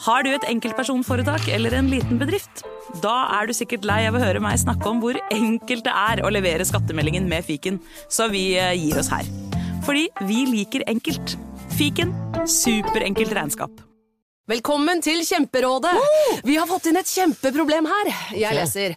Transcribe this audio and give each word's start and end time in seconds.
Har 0.00 0.24
du 0.24 0.30
et 0.32 0.44
enkeltpersonforetak 0.48 1.50
eller 1.52 1.74
en 1.76 1.90
liten 1.92 2.16
bedrift? 2.20 2.62
Da 3.02 3.12
er 3.36 3.50
du 3.50 3.52
sikkert 3.56 3.84
lei 3.84 3.98
av 4.08 4.16
å 4.16 4.22
høre 4.22 4.40
meg 4.40 4.56
snakke 4.62 4.88
om 4.88 5.02
hvor 5.02 5.18
enkelt 5.28 5.84
det 5.84 5.92
er 5.92 6.22
å 6.24 6.30
levere 6.32 6.64
skattemeldingen 6.64 7.26
med 7.28 7.44
fiken, 7.44 7.76
så 8.08 8.30
vi 8.32 8.54
eh, 8.56 8.72
gir 8.80 8.96
oss 9.00 9.10
her. 9.12 9.28
Fordi 9.84 10.06
vi 10.24 10.46
liker 10.48 10.86
enkelt. 10.88 11.36
Fiken 11.76 12.14
superenkelt 12.48 13.36
regnskap. 13.36 13.84
Velkommen 14.48 15.04
til 15.04 15.20
Kjemperådet! 15.22 15.92
Vi 16.48 16.56
har 16.56 16.66
fått 16.66 16.88
inn 16.88 16.98
et 16.98 17.12
kjempeproblem 17.12 17.86
her. 17.92 18.10
Jeg 18.40 18.56
leser. 18.56 18.96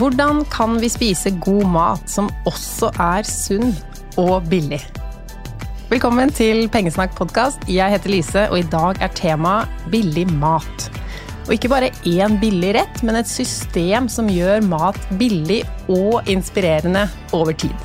Hvordan 0.00 0.46
kan 0.48 0.78
vi 0.80 0.88
spise 0.88 1.28
god 1.44 1.66
mat 1.68 2.06
som 2.08 2.30
også 2.48 2.88
er 3.04 3.26
sunn 3.28 3.74
og 4.16 4.46
billig? 4.48 4.78
Velkommen 5.90 6.32
til 6.32 6.70
Pengesnakk 6.72 7.12
podkast. 7.18 7.66
Jeg 7.68 7.92
heter 7.92 8.14
Lise, 8.14 8.46
og 8.48 8.62
i 8.62 8.64
dag 8.72 8.96
er 9.04 9.12
temaet 9.12 9.68
billig 9.92 10.24
mat. 10.40 10.86
Og 11.44 11.52
ikke 11.58 11.68
bare 11.74 11.92
én 12.08 12.40
billig 12.40 12.72
rett, 12.78 13.04
men 13.04 13.20
et 13.20 13.28
system 13.28 14.08
som 14.08 14.32
gjør 14.32 14.64
mat 14.72 14.96
billig 15.20 15.66
og 15.92 16.24
inspirerende 16.32 17.04
over 17.36 17.52
tid. 17.52 17.76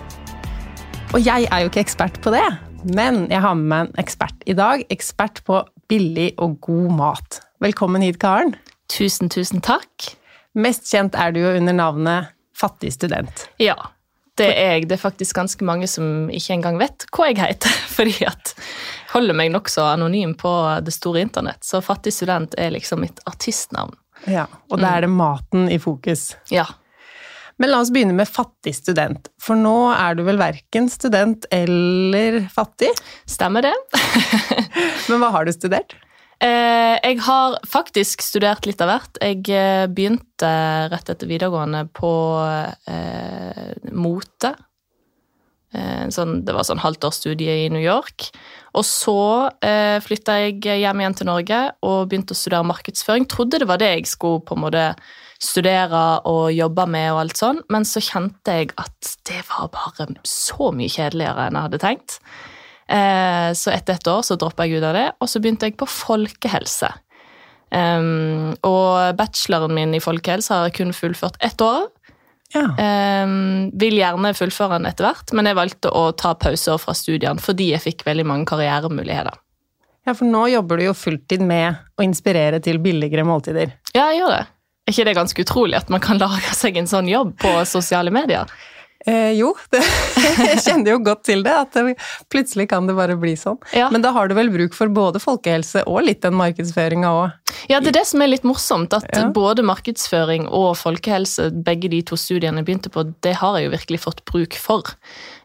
Og 1.12 1.20
jeg 1.20 1.50
er 1.52 1.66
jo 1.66 1.74
ikke 1.74 1.84
ekspert 1.84 2.24
på 2.24 2.32
det, 2.32 2.48
men 2.96 3.26
jeg 3.28 3.44
har 3.44 3.60
med 3.60 3.74
meg 3.74 3.90
en 3.90 4.06
ekspert 4.08 4.48
i 4.48 4.56
dag. 4.56 4.88
Ekspert 4.88 5.44
på 5.44 5.66
billig 5.92 6.32
og 6.38 6.62
god 6.64 6.92
mat. 6.96 7.44
Velkommen 7.60 8.08
hit, 8.08 8.24
Karen. 8.24 8.56
Tusen, 8.88 9.28
tusen 9.28 9.60
takk. 9.60 10.16
Mest 10.56 10.88
kjent 10.88 11.18
er 11.20 11.36
du 11.36 11.42
jo 11.44 11.52
under 11.58 11.76
navnet 11.76 12.32
Fattig 12.56 12.94
student. 12.96 13.50
Ja, 13.60 13.76
det 14.40 14.48
er 14.54 14.70
jeg. 14.78 14.88
Det 14.88 14.96
er 14.96 15.02
faktisk 15.02 15.36
ganske 15.36 15.66
mange 15.68 15.88
som 15.92 16.30
ikke 16.32 16.56
engang 16.56 16.78
vet 16.80 17.04
hva 17.12 17.28
jeg 17.28 17.42
heter. 17.42 17.76
Fordi 17.98 18.16
at 18.28 18.54
jeg 18.56 19.12
holder 19.16 19.36
meg 19.36 19.52
nokså 19.52 19.84
anonym 19.94 20.34
på 20.40 20.54
det 20.84 20.96
store 20.96 21.26
internett, 21.26 21.64
så 21.68 21.84
Fattig 21.84 22.16
student 22.16 22.56
er 22.60 22.72
liksom 22.76 23.04
mitt 23.04 23.20
artistnavn. 23.28 23.96
Ja, 24.32 24.48
Og 24.72 24.80
da 24.80 24.96
er 24.96 25.04
det 25.04 25.12
maten 25.12 25.68
i 25.70 25.76
fokus. 25.80 26.34
Ja. 26.50 26.64
Men 27.60 27.72
la 27.72 27.82
oss 27.84 27.92
begynne 27.94 28.16
med 28.16 28.28
fattig 28.28 28.74
student. 28.76 29.30
For 29.40 29.60
nå 29.60 29.92
er 29.94 30.16
du 30.18 30.24
vel 30.28 30.40
verken 30.40 30.90
student 30.92 31.46
eller 31.56 32.42
fattig? 32.52 32.90
Stemmer 33.28 33.64
det? 33.68 33.76
Men 35.10 35.22
hva 35.22 35.32
har 35.36 35.48
du 35.48 35.54
studert? 35.56 35.96
Eh, 36.44 36.96
jeg 37.00 37.20
har 37.24 37.58
faktisk 37.70 38.24
studert 38.26 38.68
litt 38.68 38.82
av 38.84 38.92
hvert. 38.92 39.20
Jeg 39.24 39.44
eh, 39.56 39.88
begynte 39.88 40.52
rett 40.92 41.12
etter 41.12 41.30
videregående 41.30 41.86
på 41.96 42.14
eh, 42.92 43.76
mote. 43.96 44.52
Eh, 45.76 46.08
sånn, 46.14 46.42
det 46.48 46.56
var 46.56 46.68
sånn 46.68 46.84
halvtårsstudie 46.84 47.66
i 47.66 47.70
New 47.72 47.84
York. 47.84 48.28
Og 48.76 48.84
så 48.88 49.20
eh, 49.64 49.98
flytta 50.04 50.40
jeg 50.44 50.60
hjem 50.84 51.04
igjen 51.04 51.18
til 51.20 51.30
Norge 51.32 51.62
og 51.88 52.10
begynte 52.12 52.36
å 52.36 52.40
studere 52.40 52.68
markedsføring. 52.68 53.30
Trodde 53.32 53.62
det 53.64 53.70
var 53.70 53.80
det 53.82 53.94
jeg 53.94 54.10
skulle 54.12 54.44
på 54.46 54.58
en 54.58 54.66
måte 54.68 54.90
studere 55.42 56.04
og 56.30 56.50
jobbe 56.56 56.86
med, 56.90 57.10
og 57.14 57.22
alt 57.26 57.40
sånn, 57.40 57.62
men 57.72 57.88
så 57.88 58.02
kjente 58.04 58.56
jeg 58.56 58.72
at 58.80 59.16
det 59.28 59.42
var 59.50 59.68
bare 59.74 60.08
så 60.28 60.72
mye 60.76 60.92
kjedeligere 60.92 61.48
enn 61.48 61.60
jeg 61.60 61.68
hadde 61.68 61.82
tenkt. 61.84 62.20
Eh, 62.90 63.50
så 63.58 63.74
etter 63.74 63.98
et 63.98 64.08
år 64.12 64.22
så 64.26 64.38
droppa 64.40 64.68
jeg 64.68 64.80
ut 64.80 64.88
av 64.88 64.96
det, 64.98 65.08
og 65.20 65.30
så 65.32 65.42
begynte 65.42 65.70
jeg 65.70 65.78
på 65.80 65.88
folkehelse. 65.90 66.92
Og 67.76 69.18
bacheloren 69.20 69.74
min 69.76 69.96
i 69.98 70.00
folkehelse 70.00 70.54
har 70.54 70.70
jeg 70.70 70.76
kun 70.78 70.94
fullført 70.96 71.36
ett 71.44 71.60
år. 71.66 71.90
Ja. 72.54 72.70
Vil 73.76 73.98
gjerne 73.98 74.32
fullføre 74.38 74.78
den 74.78 74.88
etter 74.88 75.10
hvert, 75.10 75.34
men 75.36 75.50
jeg 75.50 75.58
valgte 75.58 75.92
å 75.92 76.06
ta 76.16 76.36
pauser 76.40 76.80
fra 76.80 76.94
studiene 76.96 77.42
fordi 77.42 77.72
jeg 77.74 77.84
fikk 77.84 78.06
veldig 78.08 78.24
mange 78.30 78.48
karrieremuligheter. 78.48 79.36
ja, 80.06 80.14
for 80.14 80.30
nå 80.30 80.46
jobber 80.54 80.80
du 80.80 80.86
jo 80.86 80.94
fulltid 80.96 81.44
med 81.44 81.82
å 81.98 82.06
inspirere 82.06 82.62
til 82.64 82.80
billigere 82.80 83.26
måltider. 83.28 83.74
Ja, 83.92 84.06
jeg 84.14 84.22
gjør 84.22 84.38
det. 84.38 84.46
Er 84.86 84.94
ikke 84.94 85.06
det 85.10 85.18
ganske 85.18 85.42
utrolig 85.42 85.78
at 85.82 85.90
man 85.90 86.04
kan 86.06 86.22
lage 86.22 86.56
seg 86.56 86.78
en 86.78 86.88
sånn 86.88 87.10
jobb 87.10 87.34
på 87.42 87.52
sosiale 87.68 88.14
medier? 88.14 88.46
Eh, 89.06 89.32
jo, 89.38 89.52
det, 89.74 89.82
jeg 90.42 90.62
kjenner 90.66 90.96
jo 90.96 91.00
godt 91.06 91.24
til 91.28 91.44
det. 91.46 91.54
At 91.54 91.76
det, 91.78 91.96
plutselig 92.34 92.68
kan 92.72 92.88
det 92.90 92.96
bare 92.98 93.18
bli 93.22 93.36
sånn. 93.38 93.60
Ja. 93.76 93.92
Men 93.94 94.02
da 94.02 94.12
har 94.16 94.30
du 94.30 94.34
vel 94.38 94.50
bruk 94.54 94.74
for 94.78 94.90
både 94.94 95.22
folkehelse 95.22 95.84
og 95.86 96.02
litt 96.08 96.24
den 96.26 96.34
markedsføringa 96.40 97.12
òg? 97.14 97.54
Ja, 97.70 97.80
det 97.82 97.92
er 97.94 98.00
det 98.00 98.06
som 98.10 98.22
er 98.26 98.32
litt 98.32 98.46
morsomt. 98.48 98.94
At 98.98 99.06
Ja. 99.14 99.28
både 99.34 99.64
markedsføring 99.66 100.48
og 100.50 100.76
folkehelse, 100.78 101.52
begge 101.66 101.90
de 101.94 102.02
to 102.06 102.18
studiene 102.20 102.62
jeg 102.64 102.68
begynte 102.68 102.92
på, 102.94 103.06
det 103.26 103.36
har 103.42 103.58
jeg 103.60 103.70
jo 103.70 103.76
virkelig 103.78 104.02
fått 104.04 104.26
bruk 104.26 104.58
for. 104.60 104.84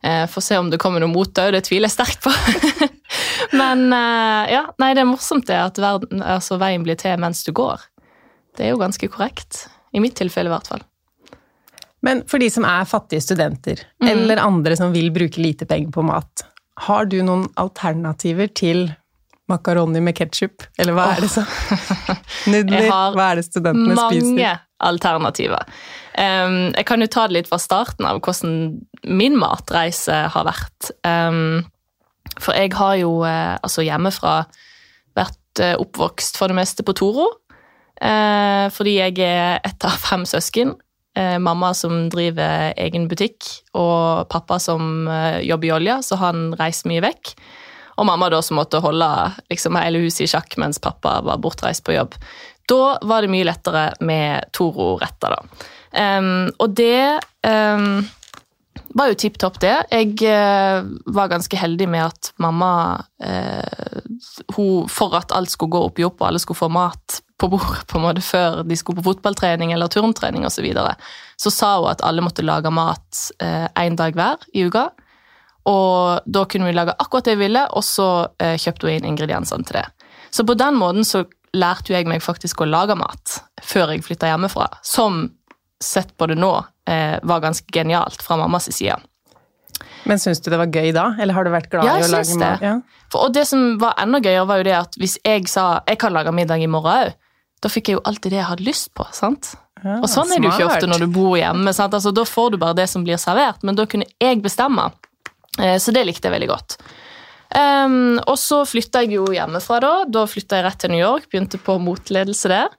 Eh, 0.03 0.25
Får 0.31 0.43
se 0.47 0.57
om 0.61 0.71
det 0.73 0.81
kommer 0.81 1.01
noe 1.05 1.13
mot 1.13 1.29
det, 1.35 1.47
og 1.51 1.53
det 1.57 1.65
tviler 1.69 1.89
jeg 1.89 1.97
sterkt 1.99 2.25
på. 2.25 2.33
Men 3.61 3.87
eh, 3.93 4.53
ja, 4.57 4.65
nei, 4.81 4.93
det 4.97 5.05
er 5.05 5.09
morsomt 5.11 5.47
det 5.49 5.59
at 5.59 5.79
verden, 5.81 6.23
altså, 6.23 6.59
veien 6.61 6.85
blir 6.87 6.97
til 7.01 7.17
mens 7.21 7.45
du 7.45 7.53
går. 7.57 7.83
Det 8.57 8.67
er 8.67 8.73
jo 8.75 8.81
ganske 8.81 9.09
korrekt. 9.13 9.67
I 9.93 10.01
mitt 10.03 10.17
tilfelle, 10.19 10.49
i 10.51 10.55
hvert 10.55 10.69
fall. 10.71 10.83
Men 12.03 12.23
for 12.31 12.41
de 12.41 12.49
som 12.51 12.65
er 12.65 12.87
fattige 12.89 13.21
studenter, 13.25 13.83
Mm. 14.01 14.09
eller 14.09 14.41
andre 14.41 14.77
som 14.77 14.93
vil 14.93 15.11
bruke 15.13 15.39
lite 15.43 15.67
penger 15.69 15.91
på 15.93 16.05
mat, 16.07 16.45
har 16.87 17.05
du 17.05 17.19
noen 17.23 17.47
alternativer 17.61 18.49
til 18.57 18.87
makaroni 19.51 20.01
med 20.01 20.15
ketsjup? 20.17 20.63
Eller 20.79 20.95
hva 20.97 21.11
er 21.17 21.21
det 21.27 21.31
så? 21.33 21.43
Nudler? 22.53 22.87
Hva 22.89 23.27
er 23.33 23.41
det 23.41 23.45
studentene 23.51 23.97
Mange 23.99 24.21
spiser? 24.23 24.61
alternativer. 24.81 25.67
Um, 26.17 26.71
jeg 26.73 26.87
kan 26.89 27.01
jo 27.05 27.07
ta 27.13 27.27
det 27.29 27.37
litt 27.37 27.51
fra 27.51 27.59
starten 27.61 28.07
av 28.09 28.21
hvordan 28.25 28.81
min 29.05 29.37
matreise 29.37 30.23
har 30.33 30.47
vært. 30.49 30.91
Um, 31.05 31.67
for 32.41 32.55
jeg 32.57 32.73
har 32.79 32.95
jo 33.01 33.11
eh, 33.27 33.59
altså 33.61 33.83
hjemmefra 33.85 34.45
vært 35.19 35.61
eh, 35.61 35.75
oppvokst 35.83 36.39
for 36.39 36.49
det 36.49 36.57
meste 36.57 36.85
på 36.87 36.95
Toro. 36.97 37.27
Eh, 38.01 38.69
fordi 38.73 38.95
jeg 39.01 39.19
er 39.27 39.59
ett 39.67 39.85
av 39.85 39.99
fem 40.01 40.23
søsken. 40.29 40.77
Eh, 41.21 41.39
mamma 41.39 41.75
som 41.75 42.07
driver 42.09 42.73
egen 42.81 43.09
butikk, 43.11 43.45
og 43.77 44.29
pappa 44.33 44.57
som 44.63 45.09
eh, 45.09 45.43
jobber 45.45 45.69
i 45.69 45.73
olja, 45.75 45.99
så 46.07 46.17
han 46.21 46.55
reiser 46.57 46.89
mye 46.89 47.03
vekk. 47.05 47.35
og 48.01 48.07
mamma 48.09 48.31
da 48.33 48.39
som 48.41 48.57
måtte 48.57 48.81
holde 48.81 49.07
liksom, 49.51 49.77
hele 49.77 50.01
huset 50.01 50.23
i 50.25 50.31
sjakk 50.31 50.57
mens 50.57 50.79
pappa 50.81 51.19
var 51.21 51.37
bortreist 51.43 51.85
på 51.85 51.93
jobb. 51.93 52.15
Da 52.71 52.97
var 53.03 53.21
det 53.21 53.33
mye 53.35 53.45
lettere 53.45 53.91
med 54.01 54.49
Toro-retter, 54.57 55.35
da. 55.35 55.67
Um, 55.91 56.49
og 56.63 56.73
det 56.79 57.19
um, 57.45 57.99
var 58.97 59.11
jo 59.11 59.19
tipp 59.21 59.37
topp, 59.43 59.59
det. 59.61 59.75
Jeg 59.91 60.15
uh, 60.23 60.87
var 61.13 61.29
ganske 61.35 61.59
heldig 61.61 61.91
med 61.91 62.07
at 62.07 62.31
mamma 62.41 62.73
uh, 63.21 64.01
hun, 64.55 64.89
For 64.89 65.19
at 65.19 65.35
alt 65.37 65.53
skulle 65.53 65.75
gå 65.75 65.83
opp 65.91 66.01
i 66.01 66.07
opp 66.07 66.23
og 66.23 66.31
alle 66.31 66.41
skulle 66.41 66.63
få 66.63 66.71
mat 66.73 67.21
på 67.41 67.49
bordet 67.53 67.87
på 67.89 67.99
en 67.99 68.05
måte 68.05 68.25
før 68.25 68.61
de 68.69 68.77
skulle 68.79 69.01
på 69.01 69.09
fotballtrening 69.11 69.73
eller 69.75 69.91
turntrening 69.93 70.45
osv., 70.47 70.61
så, 70.61 70.65
videre, 70.67 70.97
så 71.41 71.53
sa 71.55 71.71
hun 71.79 71.91
at 71.93 72.05
alle 72.07 72.25
måtte 72.25 72.45
lage 72.45 72.73
mat 72.75 73.25
én 73.41 73.95
eh, 73.95 73.97
dag 73.97 74.17
hver 74.19 74.45
i 74.53 74.67
uka. 74.69 74.91
Og 75.71 76.25
da 76.25 76.45
kunne 76.49 76.69
vi 76.69 76.77
lage 76.77 76.97
akkurat 76.99 77.29
det 77.29 77.37
vi 77.37 77.47
ville, 77.47 77.67
og 77.77 77.85
så 77.85 78.07
kjøpte 78.41 78.89
hun 78.89 78.95
inn 78.95 79.11
ingrediensene 79.13 79.67
til 79.69 79.77
det. 79.77 79.85
Så 80.33 80.47
på 80.49 80.57
den 80.57 80.79
måten 80.81 81.05
så 81.07 81.27
lærte 81.57 81.95
jeg 81.95 82.09
meg 82.09 82.23
faktisk 82.25 82.63
å 82.63 82.69
lage 82.69 82.97
mat 82.99 83.41
før 83.67 83.95
jeg 83.95 84.05
flytta 84.07 84.31
hjemmefra. 84.31 84.69
Som 84.87 85.27
sett 85.83 86.13
på 86.17 86.29
det 86.31 86.39
nå 86.39 86.53
eh, 86.91 87.17
var 87.23 87.43
ganske 87.45 87.67
genialt 87.73 88.23
fra 88.23 88.39
mammas 88.41 88.69
side. 88.71 88.99
Men 90.09 90.21
syns 90.21 90.41
du 90.41 90.51
det 90.53 90.59
var 90.61 90.71
gøy 90.73 90.93
da, 90.97 91.11
eller 91.21 91.37
har 91.37 91.47
du 91.47 91.53
vært 91.53 91.71
glad 91.73 91.89
ja, 91.89 91.97
i 92.01 92.05
å 92.05 92.13
lage 92.13 92.37
mat? 92.41 92.63
Ja. 92.65 92.77
For, 93.13 93.27
og 93.27 93.35
det 93.35 93.47
som 93.49 93.75
var 93.81 93.99
enda 94.01 94.21
gøyere, 94.23 94.47
var 94.49 94.61
jo 94.61 94.69
det 94.69 94.77
at 94.77 94.97
hvis 95.01 95.19
jeg 95.25 95.49
sa 95.51 95.83
jeg 95.89 96.01
kan 96.01 96.15
lage 96.17 96.33
middag 96.37 96.63
i 96.63 96.71
morgen 96.71 97.11
òg, 97.11 97.17
da 97.61 97.71
fikk 97.73 97.91
jeg 97.91 97.99
jo 97.99 98.07
alltid 98.09 98.33
det 98.33 98.41
jeg 98.41 98.49
hadde 98.49 98.67
lyst 98.67 98.91
på. 98.97 99.07
sant? 99.17 99.53
Ja, 99.81 99.99
og 100.01 100.09
sånn 100.13 100.33
er 100.33 100.41
det 100.41 100.49
jo 100.49 100.55
ikke 100.55 100.73
ofte 100.73 100.89
når 100.91 101.05
du 101.05 101.13
bor 101.15 101.37
hjemme. 101.39 101.73
sant? 101.77 101.95
Altså, 101.97 102.13
Da 102.13 102.25
får 102.29 102.51
du 102.53 102.59
bare 102.61 102.77
det 102.77 102.89
som 102.93 103.05
blir 103.05 103.21
servert, 103.21 103.63
men 103.63 103.79
da 103.79 103.87
kunne 103.87 104.09
jeg 104.21 104.43
bestemme. 104.45 104.91
Eh, 105.59 105.79
så 105.81 105.93
det 105.93 106.07
likte 106.09 106.29
jeg 106.29 106.37
veldig 106.37 106.51
godt. 106.51 106.77
Um, 107.51 108.21
og 108.31 108.37
så 108.39 108.61
flytta 108.69 109.03
jeg 109.03 109.17
jo 109.19 109.25
hjemmefra 109.35 109.81
da. 109.83 109.95
Da 110.07 110.27
flytta 110.31 110.61
jeg 110.61 110.69
rett 110.69 110.79
til 110.85 110.93
New 110.93 111.03
York, 111.03 111.27
begynte 111.33 111.59
på 111.59 111.81
motledelse 111.83 112.53
der. 112.53 112.77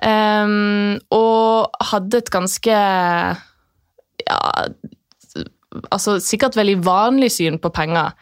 Um, 0.00 0.96
og 1.12 1.76
hadde 1.90 2.20
et 2.20 2.32
ganske 2.32 2.72
ja, 4.26 4.40
altså 5.92 6.16
sikkert 6.22 6.56
veldig 6.56 6.78
vanlig 6.84 7.30
syn 7.36 7.58
på 7.62 7.70
penger 7.74 8.12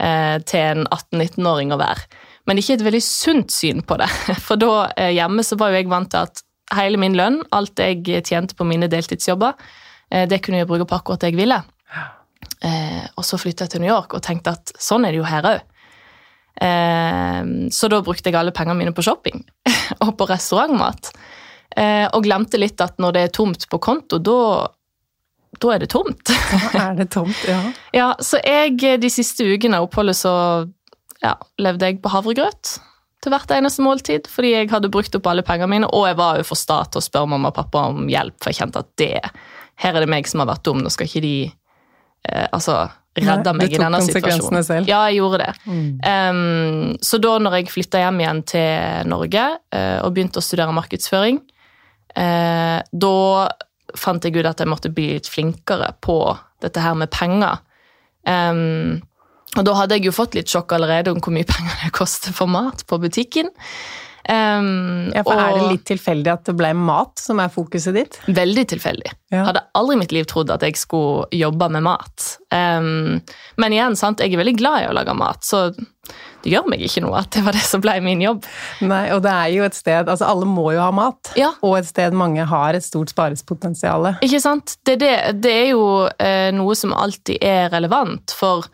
eh, 0.00 0.38
til 0.48 0.60
en 0.60 0.86
18-19-åring 0.88 1.74
å 1.74 1.80
være. 1.80 2.21
Men 2.48 2.58
ikke 2.58 2.76
et 2.76 2.86
veldig 2.86 3.02
sunt 3.04 3.54
syn 3.54 3.82
på 3.86 3.98
det. 4.00 4.08
For 4.46 4.60
da 4.60 4.88
eh, 4.96 5.12
hjemme 5.16 5.44
så 5.46 5.58
var 5.60 5.72
jo 5.72 5.80
jeg 5.80 5.90
vant 5.92 6.10
til 6.12 6.26
at 6.26 6.42
hele 6.76 6.98
min 7.00 7.16
lønn, 7.18 7.42
alt 7.54 7.78
jeg 7.78 8.24
tjente 8.26 8.56
på 8.58 8.66
mine 8.66 8.88
deltidsjobber, 8.90 9.58
eh, 10.10 10.26
det 10.30 10.40
kunne 10.44 10.62
jeg 10.62 10.70
bruke 10.70 10.88
på 10.88 10.98
akkurat 10.98 11.22
det 11.22 11.32
jeg 11.32 11.42
ville. 11.42 11.60
Eh, 12.62 13.04
og 13.18 13.26
så 13.26 13.38
flytta 13.38 13.66
jeg 13.66 13.74
til 13.74 13.84
New 13.84 13.90
York 13.92 14.14
og 14.16 14.24
tenkte 14.24 14.56
at 14.56 14.74
sånn 14.80 15.06
er 15.06 15.14
det 15.14 15.22
jo 15.22 15.28
her 15.28 15.54
òg. 15.56 15.68
Så 17.72 17.88
da 17.88 17.98
brukte 18.04 18.28
jeg 18.28 18.36
alle 18.36 18.52
pengene 18.54 18.76
mine 18.76 18.92
på 18.94 19.02
shopping 19.02 19.40
og 20.04 20.10
på 20.20 20.26
restaurantmat. 20.28 21.08
Og 22.12 22.26
glemte 22.26 22.60
litt 22.60 22.78
at 22.84 23.00
når 23.00 23.14
det 23.16 23.22
er 23.24 23.32
tomt 23.32 23.64
på 23.72 23.80
konto, 23.82 24.18
da, 24.20 24.68
da 25.56 25.72
er 25.72 25.82
det 25.82 25.88
tomt. 25.96 26.20
Da 26.28 26.84
er 26.90 27.00
det 27.00 27.08
tomt, 27.16 27.40
ja. 27.48 27.56
ja, 28.02 28.10
så 28.20 28.38
jeg 28.44 29.00
de 29.00 29.10
siste 29.10 29.48
ukene 29.48 29.80
av 29.80 29.88
oppholdet 29.88 30.20
så 30.20 30.34
ja, 31.22 31.36
levde 31.62 31.90
jeg 31.90 32.00
på 32.02 32.12
havregrøt 32.12 32.76
til 33.22 33.30
hvert 33.30 33.52
eneste 33.54 33.84
måltid, 33.84 34.26
fordi 34.30 34.50
jeg 34.56 34.70
hadde 34.72 34.90
brukt 34.90 35.14
opp 35.14 35.28
alle 35.30 35.44
pengene 35.46 35.70
mine, 35.70 35.90
og 35.94 36.08
jeg 36.08 36.18
var 36.18 36.40
jo 36.40 36.46
for 36.48 36.58
sta 36.58 36.80
til 36.90 36.98
å 36.98 37.04
spørre 37.04 37.30
mamma 37.30 37.52
og 37.52 37.58
pappa 37.60 37.84
om 37.92 38.08
hjelp, 38.10 38.34
for 38.42 38.50
jeg 38.50 38.64
kjente 38.64 38.82
at 38.82 38.90
det, 38.98 39.12
her 39.84 39.94
er 39.94 40.02
det 40.02 40.10
meg 40.10 40.26
som 40.30 40.42
har 40.42 40.50
vært 40.50 40.64
dum, 40.66 40.82
nå 40.82 40.90
skal 40.90 41.06
ikke 41.06 41.22
de 41.22 41.36
eh, 41.46 42.48
altså, 42.50 42.80
redda 43.18 43.54
meg 43.54 43.74
i 43.74 43.78
denne 43.78 44.00
situasjonen. 44.02 44.66
Selv. 44.66 44.90
Ja, 44.90 45.04
jeg 45.10 45.20
gjorde 45.20 45.42
det. 45.44 45.52
Mm. 45.68 45.88
Um, 46.02 46.92
så 47.04 47.20
da 47.22 47.36
når 47.44 47.58
jeg 47.60 47.72
flytta 47.74 48.02
hjem 48.02 48.22
igjen 48.24 48.42
til 48.48 49.10
Norge 49.12 49.48
uh, 49.60 49.98
og 50.02 50.14
begynte 50.16 50.42
å 50.42 50.44
studere 50.44 50.74
markedsføring, 50.74 51.42
uh, 52.16 52.78
da 52.82 53.16
fant 53.98 54.24
jeg 54.24 54.34
ut 54.38 54.48
at 54.48 54.64
jeg 54.64 54.70
måtte 54.72 54.90
bli 54.94 55.12
litt 55.18 55.28
flinkere 55.28 55.92
på 56.02 56.18
dette 56.64 56.82
her 56.82 56.96
med 56.98 57.12
penger. 57.12 57.60
Um, 58.26 59.02
og 59.58 59.66
da 59.68 59.74
hadde 59.76 59.98
jeg 59.98 60.08
jo 60.08 60.14
fått 60.16 60.36
litt 60.38 60.52
sjokk 60.52 60.72
allerede 60.76 61.12
om 61.12 61.20
hvor 61.22 61.34
mye 61.34 61.48
penger 61.48 61.84
det 61.84 61.92
koster 61.96 62.34
for 62.36 62.50
mat 62.50 62.86
på 62.88 63.00
butikken. 63.02 63.52
Um, 64.22 65.10
ja, 65.10 65.24
for 65.26 65.34
og, 65.34 65.40
Er 65.40 65.56
det 65.56 65.70
litt 65.72 65.86
tilfeldig 65.88 66.30
at 66.30 66.44
det 66.46 66.54
ble 66.54 66.68
mat 66.78 67.18
som 67.18 67.40
er 67.42 67.50
fokuset 67.50 67.96
ditt? 67.96 68.18
Veldig 68.30 68.64
tilfeldig. 68.70 69.10
Ja. 69.34 69.48
Hadde 69.48 69.64
aldri 69.78 69.96
i 69.96 70.00
mitt 70.04 70.14
liv 70.14 70.28
trodd 70.30 70.52
at 70.54 70.62
jeg 70.62 70.78
skulle 70.78 71.26
jobbe 71.34 71.66
med 71.74 71.82
mat. 71.88 72.28
Um, 72.54 73.18
men 73.58 73.74
igjen, 73.74 73.98
sant, 73.98 74.22
jeg 74.22 74.30
er 74.30 74.42
veldig 74.44 74.54
glad 74.60 74.84
i 74.84 74.86
å 74.92 74.94
lage 74.94 75.16
mat, 75.18 75.42
så 75.42 75.72
det 75.72 76.50
gjør 76.50 76.68
meg 76.70 76.82
ikke 76.86 77.02
noe 77.04 77.20
at 77.22 77.30
det 77.34 77.42
var 77.46 77.56
det 77.56 77.64
som 77.66 77.82
ble 77.82 77.96
min 78.04 78.22
jobb. 78.22 78.46
Nei, 78.86 79.04
og 79.14 79.24
det 79.26 79.32
er 79.32 79.50
jo 79.54 79.66
et 79.66 79.76
sted 79.78 80.08
Altså, 80.10 80.26
alle 80.26 80.46
må 80.50 80.68
jo 80.74 80.82
ha 80.82 80.90
mat, 80.94 81.34
ja. 81.38 81.52
og 81.66 81.76
et 81.80 81.90
sted 81.90 82.14
mange 82.18 82.46
har 82.46 82.78
et 82.78 82.86
stort 82.86 83.10
sparespotensial. 83.14 84.12
Ikke 84.22 84.42
sant? 84.42 84.76
Det, 84.86 85.00
det, 85.02 85.12
det 85.42 85.58
er 85.64 85.68
jo 85.72 85.84
eh, 86.14 86.50
noe 86.54 86.78
som 86.78 86.94
alltid 86.94 87.42
er 87.42 87.70
relevant, 87.74 88.34
for 88.38 88.70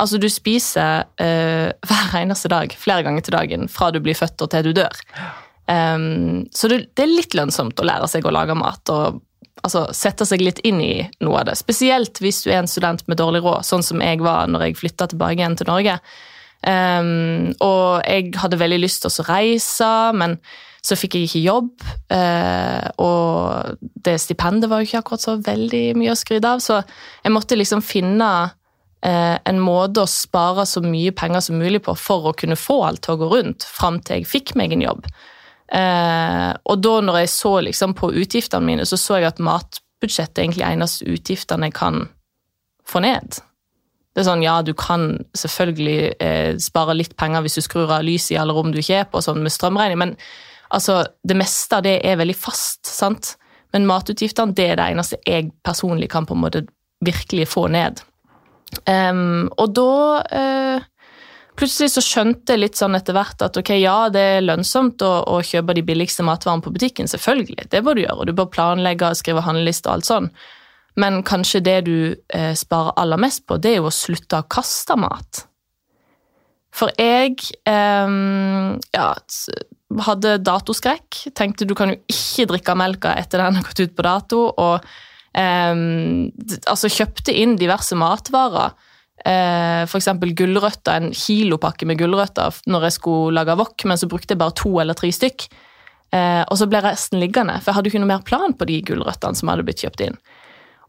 Altså, 0.00 0.20
du 0.20 0.28
spiser 0.32 1.04
uh, 1.20 1.68
hver 1.88 2.18
eneste 2.22 2.50
dag, 2.52 2.74
flere 2.78 3.06
ganger 3.06 3.26
til 3.26 3.36
dagen, 3.36 3.68
fra 3.72 3.90
du 3.92 4.00
blir 4.04 4.18
født 4.18 4.44
og 4.44 4.52
til 4.52 4.70
du 4.70 4.76
dør. 4.82 5.02
Um, 5.70 6.48
så 6.54 6.68
det, 6.68 6.88
det, 6.96 7.04
er 7.04 7.12
litt 7.12 7.36
lønnsomt 7.38 7.78
å 7.78 7.86
lære 7.86 8.08
seg 8.10 8.26
å 8.26 8.32
lage 8.34 8.56
mat 8.58 8.90
og 8.92 9.20
altså, 9.62 9.86
sette 9.94 10.26
seg 10.28 10.42
litt 10.42 10.60
inn 10.66 10.80
i 10.82 10.94
noe 11.22 11.42
av 11.42 11.48
det. 11.50 11.56
Spesielt 11.60 12.20
hvis 12.22 12.42
du 12.44 12.50
er 12.50 12.62
en 12.62 12.70
student 12.70 13.04
med 13.08 13.20
dårlig 13.20 13.44
råd, 13.44 13.66
sånn 13.68 13.86
som 13.86 14.02
jeg 14.02 14.20
var 14.24 14.50
når 14.50 14.68
jeg 14.68 14.80
flytta 14.82 15.12
tilbake 15.12 15.38
igjen 15.38 15.58
til 15.60 15.70
Norge. 15.70 15.98
Um, 16.62 17.50
og 17.62 18.04
jeg 18.06 18.34
hadde 18.38 18.60
veldig 18.60 18.82
lyst 18.84 19.02
til 19.02 19.10
å 19.10 19.26
reise, 19.26 19.92
men 20.18 20.38
så 20.82 20.98
fikk 20.98 21.16
jeg 21.16 21.28
ikke 21.28 21.44
jobb. 21.44 21.70
Uh, 22.10 22.86
og 23.02 23.78
det 24.02 24.18
stipendet 24.22 24.70
var 24.70 24.82
jo 24.82 24.90
ikke 24.90 25.02
akkurat 25.02 25.24
så 25.24 25.36
veldig 25.42 25.84
mye 25.98 26.14
å 26.14 26.18
skryte 26.18 26.56
av, 26.56 26.62
så 26.62 26.80
jeg 27.22 27.34
måtte 27.34 27.58
liksom 27.58 27.84
finne 27.86 28.32
en 29.02 29.58
måte 29.58 30.04
å 30.04 30.10
spare 30.10 30.62
så 30.68 30.78
mye 30.84 31.10
penger 31.18 31.42
som 31.42 31.56
mulig 31.58 31.80
på 31.82 31.94
for 31.98 32.28
å 32.30 32.34
kunne 32.38 32.54
få 32.54 32.76
alt 32.86 33.02
til 33.02 33.16
å 33.16 33.18
gå 33.18 33.30
rundt 33.32 33.66
fram 33.66 33.96
til 33.98 34.20
jeg 34.20 34.28
fikk 34.30 34.52
meg 34.58 34.76
en 34.76 34.84
jobb. 34.84 35.08
Eh, 35.72 36.50
og 36.68 36.82
da 36.84 36.98
når 37.00 37.22
jeg 37.22 37.32
så 37.32 37.54
liksom 37.64 37.94
på 37.96 38.12
utgiftene 38.20 38.66
mine, 38.66 38.84
så 38.88 38.98
så 39.00 39.18
jeg 39.18 39.30
at 39.30 39.40
matbudsjettet 39.42 40.38
er 40.38 40.46
egentlig 40.46 40.66
eneste 40.68 41.08
utgiftene 41.08 41.70
jeg 41.70 41.76
kan 41.78 42.04
få 42.88 43.00
ned. 43.04 43.40
Det 44.12 44.20
er 44.20 44.28
sånn, 44.28 44.44
Ja, 44.44 44.60
du 44.60 44.74
kan 44.76 45.24
selvfølgelig 45.38 46.14
eh, 46.20 46.58
spare 46.60 46.96
litt 46.98 47.16
penger 47.16 47.44
hvis 47.44 47.56
du 47.56 47.64
skrur 47.64 47.94
av 47.94 48.04
lyset 48.04 48.34
i 48.34 48.40
alle 48.42 48.52
rom 48.52 48.72
du 48.72 48.82
ikke 48.82 49.00
er 49.00 49.08
på, 49.08 49.22
sånn 49.24 49.40
med 49.40 49.54
strømregning, 49.54 50.02
men 50.02 50.16
altså, 50.68 51.02
det 51.24 51.38
meste 51.40 51.78
av 51.78 51.86
det 51.86 51.98
er 52.04 52.20
veldig 52.20 52.36
fast. 52.36 52.84
sant? 52.84 53.36
Men 53.72 53.88
matutgiftene 53.88 54.52
det 54.52 54.68
er 54.68 54.76
det 54.76 54.90
eneste 54.92 55.20
jeg 55.24 55.48
personlig 55.64 56.10
kan 56.12 56.28
på 56.28 56.36
en 56.36 56.44
måte 56.44 56.66
virkelig 57.00 57.48
få 57.48 57.70
ned. 57.72 58.04
Um, 58.88 59.50
og 59.60 59.74
da 59.76 59.92
uh, 60.32 60.88
Plutselig 61.52 61.92
så 61.92 62.00
skjønte 62.00 62.54
jeg 62.54 62.62
litt 62.62 62.78
sånn 62.80 62.96
etter 62.96 63.12
hvert 63.12 63.42
at 63.44 63.58
ok, 63.60 63.74
ja, 63.76 64.08
det 64.08 64.22
er 64.38 64.44
lønnsomt 64.46 65.02
å, 65.04 65.10
å 65.28 65.42
kjøpe 65.44 65.74
de 65.76 65.84
billigste 65.84 66.24
matvarene 66.24 66.64
på 66.64 66.72
butikken. 66.72 67.10
Selvfølgelig, 67.10 67.66
det 67.68 67.82
bør 67.84 67.98
du 67.98 68.02
gjøre. 68.06 68.16
og 68.22 68.30
Du 68.30 68.32
bør 68.38 68.48
planlegge 68.54 69.10
og 69.12 69.18
skrive 69.20 69.44
handleliste 69.44 69.90
og 69.90 69.98
alt 69.98 70.08
sånn. 70.08 70.30
Men 70.96 71.20
kanskje 71.28 71.60
det 71.68 71.76
du 71.90 71.96
uh, 72.16 72.54
sparer 72.56 72.96
aller 73.00 73.20
mest 73.20 73.44
på, 73.44 73.60
det 73.60 73.74
er 73.74 73.82
jo 73.82 73.90
å 73.90 73.94
slutte 73.94 74.40
å 74.40 74.48
kaste 74.48 74.96
mat. 74.96 75.44
For 76.72 76.88
jeg 76.96 77.36
um, 77.68 78.80
ja, 78.96 79.06
hadde 80.08 80.38
datoskrekk. 80.40 81.26
Tenkte 81.36 81.68
du 81.68 81.76
kan 81.76 81.92
jo 81.92 82.00
ikke 82.08 82.48
drikke 82.54 82.76
melka 82.80 83.12
etter 83.20 83.44
den 83.44 83.60
har 83.60 83.66
gått 83.68 83.84
ut 83.84 83.96
på 83.96 84.06
dato. 84.08 84.46
og 84.56 84.92
altså 85.38 86.90
kjøpte 86.92 87.32
inn 87.32 87.56
diverse 87.60 87.96
matvarer. 87.96 88.74
Uh, 89.22 89.84
F.eks. 89.86 90.08
gulrøtter, 90.34 90.96
en 90.98 91.12
kilopakke 91.14 91.86
med 91.86 92.00
gulrøtter 92.00 92.56
når 92.66 92.88
jeg 92.88 92.96
skulle 92.96 93.36
lage 93.36 93.54
wok, 93.60 93.84
men 93.86 94.00
så 94.00 94.08
brukte 94.10 94.34
jeg 94.34 94.40
bare 94.42 94.56
to 94.58 94.72
eller 94.82 94.98
tre 94.98 95.12
stykk. 95.14 95.46
Uh, 96.12 96.42
og 96.50 96.58
så 96.60 96.66
ble 96.68 96.82
resten 96.84 97.22
liggende, 97.22 97.54
for 97.60 97.70
jeg 97.70 97.78
hadde 97.78 97.88
jo 97.88 97.94
ikke 97.94 98.02
noe 98.02 98.12
mer 98.12 98.24
plan 98.26 98.56
på 98.56 98.68
de 98.68 98.80
gulrøttene 98.88 99.38
som 99.38 99.52
hadde 99.52 99.64
blitt 99.68 99.84
kjøpt 99.84 100.02
inn. 100.08 100.18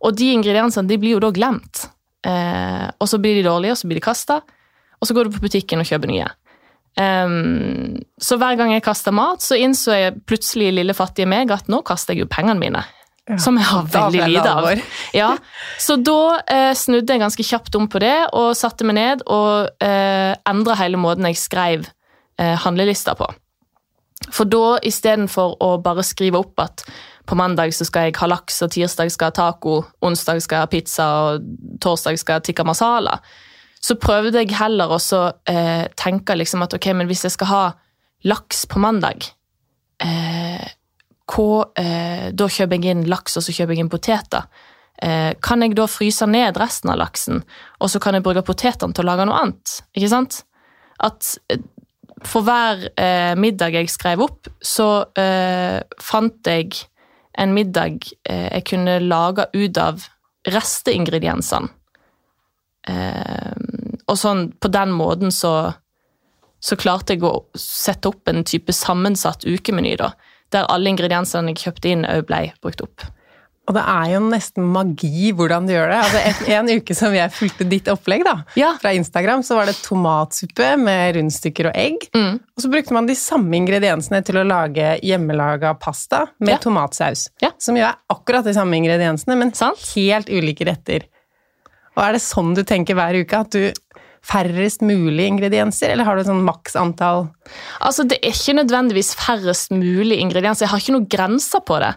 Og 0.04 0.18
de 0.20 0.34
ingrediensene 0.36 0.90
de 0.90 0.98
blir 1.00 1.16
jo 1.16 1.24
da 1.24 1.30
glemt. 1.36 1.86
Uh, 2.26 2.90
og 3.00 3.08
så 3.12 3.20
blir 3.22 3.38
de 3.38 3.46
dårlige, 3.46 3.76
og 3.76 3.80
så 3.80 3.90
blir 3.92 4.02
de 4.02 4.08
kasta, 4.08 4.42
og 5.00 5.08
så 5.08 5.16
går 5.16 5.28
du 5.28 5.38
på 5.38 5.44
butikken 5.46 5.84
og 5.84 5.88
kjøper 5.88 6.12
nye. 6.12 6.32
Um, 6.94 8.02
så 8.22 8.38
hver 8.38 8.58
gang 8.60 8.74
jeg 8.74 8.84
kasta 8.86 9.14
mat, 9.16 9.42
så 9.46 9.58
innså 9.58 9.96
jeg 9.98 10.20
plutselig 10.30 10.74
lille 10.76 10.94
fattige 10.98 11.30
meg 11.30 11.52
at 11.54 11.70
nå 11.72 11.82
kaster 11.86 12.14
jeg 12.14 12.26
jo 12.26 12.34
pengene 12.34 12.60
mine. 12.62 12.84
Ja, 13.30 13.38
som 13.40 13.56
jeg 13.56 13.64
har 13.70 13.86
veldig 13.88 14.26
lite 14.28 14.52
av. 14.52 14.66
Ja, 15.16 15.30
så 15.80 15.96
da 15.96 16.42
eh, 16.44 16.74
snudde 16.76 17.16
jeg 17.16 17.22
ganske 17.24 17.46
kjapt 17.48 17.76
om 17.80 17.88
på 17.88 18.02
det 18.04 18.18
og 18.36 18.52
satte 18.60 18.84
meg 18.88 18.98
ned 19.00 19.24
og 19.32 19.72
eh, 19.84 20.34
endra 20.50 20.76
hele 20.82 21.00
måten 21.00 21.30
jeg 21.30 21.40
skrev 21.40 21.88
eh, 21.88 22.58
handlelista 22.66 23.16
på. 23.16 23.30
For 24.32 24.48
da 24.48 24.78
istedenfor 24.84 25.58
å 25.64 25.78
bare 25.84 26.04
skrive 26.04 26.42
opp 26.44 26.60
at 26.64 26.84
på 27.26 27.38
mandag 27.40 27.72
så 27.76 27.88
skal 27.88 28.10
jeg 28.10 28.18
ha 28.20 28.28
laks, 28.28 28.60
og 28.66 28.74
tirsdag 28.76 29.12
skal 29.12 29.30
jeg 29.30 29.32
ha 29.32 29.40
taco, 29.40 29.78
onsdag 30.04 30.42
skal 30.44 30.58
jeg 30.58 30.66
ha 30.66 30.72
pizza, 30.72 31.08
og 31.24 31.80
torsdag 31.84 32.20
skal 32.20 32.36
jeg 32.36 32.42
ha 32.42 32.46
tikka 32.50 32.68
masala, 32.68 33.18
så 33.84 33.96
prøvde 34.00 34.44
jeg 34.44 34.56
heller 34.60 34.92
også 34.96 35.22
eh, 35.50 35.86
tenke 36.00 36.36
liksom 36.40 36.64
at 36.66 36.76
ok, 36.76 36.92
men 36.96 37.08
hvis 37.08 37.26
jeg 37.28 37.36
skal 37.36 37.52
ha 37.52 37.64
laks 38.28 38.66
på 38.72 38.80
mandag, 38.84 39.28
eh, 40.04 40.68
hva, 41.32 41.66
eh, 41.80 42.30
da 42.36 42.48
kjøper 42.52 42.80
jeg 42.80 42.96
inn 42.96 43.10
laks, 43.10 43.38
og 43.38 43.46
så 43.46 43.56
kjøper 43.56 43.76
jeg 43.76 43.86
inn 43.86 43.92
poteter. 43.92 44.48
Eh, 45.02 45.34
kan 45.42 45.64
jeg 45.64 45.76
da 45.76 45.88
fryse 45.90 46.26
ned 46.30 46.58
resten 46.60 46.92
av 46.94 47.00
laksen, 47.02 47.44
og 47.80 47.90
så 47.90 48.00
kan 48.00 48.14
jeg 48.16 48.26
bruke 48.26 48.46
potetene 48.46 48.94
til 48.94 49.06
å 49.06 49.12
lage 49.12 49.28
noe 49.28 49.40
annet? 49.42 49.78
Ikke 49.96 50.12
sant? 50.12 50.44
At 51.04 51.38
eh, 51.52 51.64
for 52.24 52.46
hver 52.46 52.88
eh, 53.00 53.34
middag 53.40 53.76
jeg 53.76 53.92
skrev 53.92 54.24
opp, 54.24 54.50
så 54.64 55.06
eh, 55.20 55.80
fant 56.02 56.48
jeg 56.48 56.86
en 57.40 57.54
middag 57.56 58.04
eh, 58.30 58.50
jeg 58.54 58.68
kunne 58.70 59.00
lage 59.04 59.48
ut 59.56 59.80
av 59.82 60.04
resteingrediensene. 60.48 61.72
Og 62.84 64.18
sånn, 64.20 64.50
på 64.60 64.68
den 64.68 64.92
måten 64.92 65.32
så, 65.32 65.72
så 66.60 66.76
klarte 66.76 67.16
jeg 67.16 67.24
å 67.24 67.46
sette 67.56 68.10
opp 68.12 68.28
en 68.28 68.44
type 68.44 68.76
sammensatt 68.76 69.46
ukemeny, 69.48 69.94
da. 70.02 70.10
Der 70.54 70.70
alle 70.70 70.94
ingrediensene 70.94 71.52
jeg 71.54 71.64
kjøpte 71.66 71.92
inn, 71.96 72.06
òg 72.06 72.26
ble 72.30 72.46
brukt 72.62 72.82
opp. 72.86 73.10
Og 73.64 73.78
det 73.78 73.84
er 73.88 74.08
jo 74.12 74.18
nesten 74.28 74.66
magi 74.76 75.30
hvordan 75.32 75.64
du 75.70 75.72
gjør 75.72 75.88
det. 75.94 76.00
Altså 76.04 76.20
en, 76.52 76.68
en 76.68 76.82
uke 76.82 76.96
som 77.00 77.14
jeg 77.16 77.32
fulgte 77.32 77.64
ditt 77.72 77.88
opplegg 77.88 78.26
da, 78.28 78.34
Ja. 78.60 78.74
fra 78.82 78.92
Instagram, 78.92 79.40
så 79.48 79.56
var 79.56 79.70
det 79.72 79.78
tomatsuppe 79.86 80.74
med 80.82 81.16
rundstykker 81.16 81.70
og 81.72 81.78
egg. 81.80 82.04
Mm. 82.12 82.42
Og 82.44 82.66
så 82.66 82.72
brukte 82.74 82.92
man 82.98 83.08
de 83.08 83.16
samme 83.16 83.56
ingrediensene 83.56 84.20
til 84.28 84.42
å 84.42 84.44
lage 84.44 84.98
hjemmelaga 85.02 85.72
pasta 85.80 86.26
med 86.44 86.58
Ja. 86.58 86.60
tomatsaus. 86.66 87.30
Ja. 87.42 87.54
Som 87.58 87.80
jo 87.80 87.86
er 87.88 87.96
akkurat 88.12 88.44
de 88.44 88.54
samme 88.54 88.76
ingrediensene, 88.76 89.38
men 89.40 89.54
Sant. 89.56 89.80
helt 89.96 90.28
ulike 90.28 90.68
retter. 90.68 91.08
Og 91.96 92.04
er 92.04 92.12
det 92.18 92.22
sånn 92.28 92.54
du 92.58 92.64
tenker 92.68 92.96
hver 93.00 93.16
uke? 93.24 93.40
At 93.46 93.50
du 93.56 93.72
færrest 94.24 94.84
mulig 94.86 95.28
ingredienser, 95.28 95.92
eller 95.94 96.08
har 96.08 96.18
du 96.18 96.26
sånn 96.28 96.44
maks 96.48 96.78
antall? 96.80 97.28
Altså, 97.84 98.06
det 98.08 98.22
er 98.22 98.32
ikke 98.32 98.58
nødvendigvis 98.62 99.14
færrest 99.20 99.74
mulig 99.76 100.22
ingredienser. 100.24 100.66
Jeg 100.66 100.74
har 100.74 100.84
ikke 100.84 100.96
noen 100.96 101.10
grenser 101.12 101.64
på 101.68 101.80
det. 101.84 101.94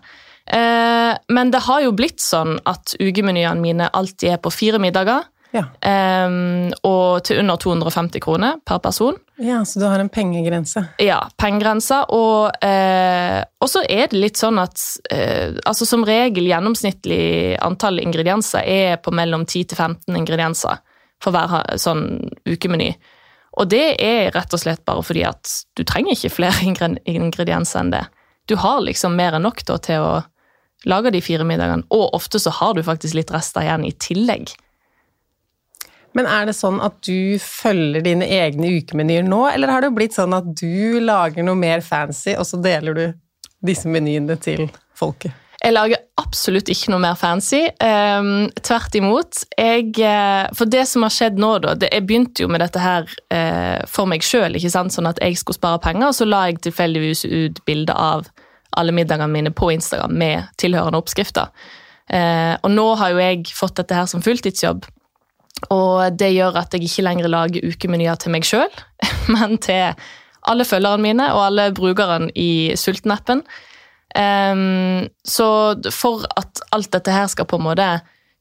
Eh, 0.47 1.13
men 1.35 1.55
det 1.55 1.63
har 1.67 1.87
jo 1.87 1.95
blitt 1.97 2.23
sånn 2.23 2.59
at 2.67 2.97
ukemenyene 2.99 3.63
mine 3.63 3.89
alltid 3.95 4.37
er 4.37 4.43
på 4.43 4.55
fire 4.55 4.83
middager. 4.83 5.27
Ja. 5.55 5.63
eh, 5.81 6.29
og 6.85 7.23
til 7.25 7.39
under 7.41 7.57
250 7.57 8.21
kroner 8.21 8.59
per 8.67 8.83
person. 8.85 9.15
ja, 9.39 9.63
så 9.65 9.81
du 9.81 9.87
har 9.87 10.03
en 10.03 10.11
pengegrense. 10.13 10.83
Ja, 11.01 11.21
pengegrense. 11.39 12.03
Og, 12.13 12.51
eh, 12.67 13.39
så 13.65 13.85
er 13.89 14.11
det 14.11 14.19
litt 14.19 14.37
sånn 14.37 14.59
at 14.61 14.83
eh, 15.11 15.55
altså 15.65 15.87
som 15.87 16.05
regel 16.05 16.51
gjennomsnittlig 16.51 17.57
antall 17.63 18.03
ingredienser 18.03 18.67
er 18.67 19.01
på 19.01 19.15
mellom 19.15 19.47
10 19.47 19.71
til 19.71 19.79
15 19.79 20.19
ingredienser 20.19 20.83
for 21.23 21.35
hver 21.35 21.79
sånn 21.81 22.31
ukemeny. 22.49 22.93
Og 23.57 23.71
det 23.73 23.97
er 24.05 24.31
rett 24.35 24.53
og 24.53 24.61
slett 24.61 24.85
bare 24.89 25.05
fordi 25.07 25.25
at 25.29 25.53
du 25.79 25.85
trenger 25.89 26.17
ikke 26.17 26.35
flere 26.35 26.67
ingredienser 27.17 27.83
enn 27.83 27.95
det. 27.95 28.05
Du 28.47 28.57
har 28.61 28.83
liksom 28.85 29.17
mer 29.19 29.37
enn 29.37 29.47
nok 29.47 29.65
da, 29.67 29.79
til 29.83 30.05
å 30.05 30.15
lage 30.87 31.11
de 31.11 31.23
fire 31.25 31.47
middagene, 31.47 31.87
og 31.91 32.15
ofte 32.15 32.39
så 32.39 32.53
har 32.61 32.77
du 32.77 32.85
faktisk 32.87 33.17
litt 33.17 33.33
rester 33.35 33.65
igjen 33.65 33.87
i 33.89 33.95
tillegg. 33.97 34.53
Men 36.17 36.29
er 36.31 36.47
det 36.49 36.55
sånn 36.57 36.79
at 36.85 37.01
du 37.05 37.37
følger 37.43 38.05
dine 38.05 38.29
egne 38.39 38.71
ukemenyer 38.79 39.25
nå, 39.27 39.43
eller 39.51 39.73
har 39.73 39.85
det 39.85 39.93
blitt 39.97 40.17
sånn 40.17 40.37
at 40.37 40.47
du 40.57 41.01
lager 41.03 41.45
noe 41.45 41.59
mer 41.59 41.83
fancy, 41.85 42.37
og 42.37 42.47
så 42.49 42.61
deler 42.63 42.97
du 42.97 43.05
disse 43.67 43.91
menyene 43.91 44.39
til 44.41 44.69
folket? 44.97 45.35
Jeg 45.63 45.73
lager 45.73 46.03
absolutt 46.21 46.69
ikke 46.69 46.93
noe 46.93 47.01
mer 47.01 47.17
fancy. 47.19 47.63
Um, 47.81 48.49
tvert 48.61 48.97
imot. 48.99 49.41
Jeg, 49.57 49.95
eh, 50.05 50.49
for 50.57 50.69
det 50.69 50.85
som 50.91 51.07
har 51.07 51.15
skjedd 51.15 51.41
nå, 51.41 51.53
da 51.65 51.75
det, 51.75 51.89
Jeg 51.93 52.07
begynte 52.07 52.45
jo 52.45 52.51
med 52.53 52.61
dette 52.61 52.83
her 52.83 53.09
uh, 53.33 53.81
for 53.89 54.09
meg 54.11 54.25
sjøl, 54.27 54.59
sånn 54.61 55.09
at 55.09 55.23
jeg 55.23 55.39
skulle 55.41 55.57
spare 55.57 55.81
penger. 55.81 56.11
Og 56.11 56.19
så 56.19 56.29
la 56.29 56.47
jeg 56.51 56.61
tilfeldigvis 56.67 57.25
ut 57.25 57.65
bilde 57.65 57.97
av 57.97 58.29
alle 58.77 58.93
middagene 58.93 59.33
mine 59.33 59.51
på 59.51 59.71
Instagram 59.73 60.13
med 60.13 60.45
tilhørende 60.61 61.01
oppskrifter. 61.01 61.49
Uh, 62.13 62.55
og 62.63 62.71
nå 62.71 62.87
har 63.01 63.15
jo 63.15 63.25
jeg 63.25 63.57
fått 63.57 63.81
dette 63.81 63.97
her 63.97 64.07
som 64.11 64.23
fulltidsjobb. 64.23 64.85
Og 65.73 66.19
det 66.21 66.35
gjør 66.35 66.61
at 66.61 66.75
jeg 66.77 66.85
ikke 66.85 67.07
lenger 67.07 67.33
lager 67.33 67.65
ukemenyer 67.65 68.19
til 68.21 68.35
meg 68.35 68.45
sjøl, 68.45 68.73
men 69.35 69.57
til 69.57 69.97
alle 70.47 70.67
følgerne 70.69 71.03
mine 71.03 71.31
og 71.35 71.47
alle 71.49 71.71
brukerne 71.75 72.29
i 72.39 72.77
Sultenappen. 72.79 73.43
Ehm, 74.17 75.09
så 75.25 75.49
for 75.93 76.27
at 76.37 76.63
alt 76.73 76.93
dette 76.95 77.13
her 77.13 77.29
skal 77.29 77.49
på 77.49 77.59
en 77.61 77.67
måte 77.69 77.89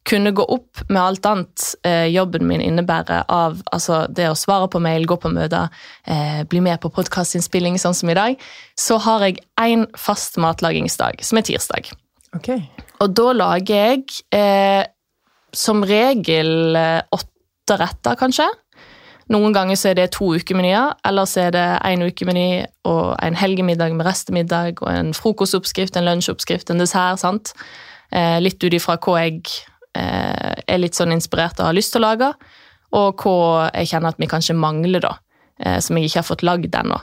kunne 0.06 0.32
gå 0.38 0.44
opp 0.54 0.84
med 0.86 1.02
alt 1.02 1.26
annet 1.26 1.64
eh, 1.88 2.06
jobben 2.14 2.46
min 2.48 2.62
innebærer 2.62 3.26
av 3.32 3.58
altså 3.74 4.04
det 4.14 4.28
å 4.30 4.38
svare 4.38 4.70
på 4.70 4.80
mail, 4.84 5.08
gå 5.10 5.18
på 5.18 5.32
møter, 5.34 5.74
eh, 6.06 6.44
bli 6.46 6.62
med 6.62 6.78
på 6.84 6.92
podkastinnspilling 6.94 7.80
sånn 7.82 7.98
som 7.98 8.12
i 8.14 8.18
dag, 8.18 8.38
så 8.78 9.00
har 9.02 9.26
jeg 9.26 9.42
én 9.62 9.88
fast 9.98 10.38
matlagingsdag, 10.42 11.26
som 11.26 11.42
er 11.42 11.48
tirsdag. 11.50 11.90
Okay. 12.38 12.62
Og 13.02 13.16
da 13.18 13.32
lager 13.34 13.82
jeg 13.82 14.06
eh, 14.36 14.86
som 15.56 15.82
regel 15.88 16.78
eh, 16.78 17.02
åtte 17.16 17.80
retter, 17.82 18.20
kanskje. 18.20 18.46
Noen 19.34 19.56
ganger 19.56 19.78
så 19.80 19.90
er 19.90 19.98
det 19.98 20.12
to 20.14 20.28
ukemenyer, 20.38 20.94
eller 21.08 21.26
så 21.26 21.48
er 21.48 21.56
det 21.56 21.66
én 21.88 22.04
ukemeny 22.06 22.66
og 22.86 23.16
en 23.26 23.38
helgemiddag 23.38 23.96
med 23.98 24.06
restemiddag 24.06 24.84
og 24.84 24.92
en 24.92 25.14
frokostoppskrift, 25.18 25.98
en 25.98 26.06
lunsjoppskrift, 26.06 26.70
en 26.70 26.84
dessert. 26.84 27.20
sant? 27.20 27.54
Eh, 28.12 28.38
litt 28.40 28.62
ut 28.62 28.74
ifra 28.74 29.00
hva 29.02 29.18
jeg 29.24 29.42
eh, 29.98 30.54
er 30.68 30.78
litt 30.78 30.98
sånn 30.98 31.16
inspirert 31.16 31.58
og 31.60 31.72
har 31.72 31.78
lyst 31.78 31.96
til 31.96 32.04
å 32.04 32.12
lage, 32.12 32.30
og 32.94 33.26
hva 33.26 33.72
jeg 33.74 33.96
kjenner 33.96 34.14
at 34.14 34.22
vi 34.22 34.30
kanskje 34.30 34.58
mangler, 34.62 35.02
da, 35.02 35.16
eh, 35.60 35.80
som 35.82 35.98
jeg 35.98 36.12
ikke 36.12 36.22
har 36.22 36.30
fått 36.30 36.46
lagd 36.46 36.78
ennå. 36.78 37.02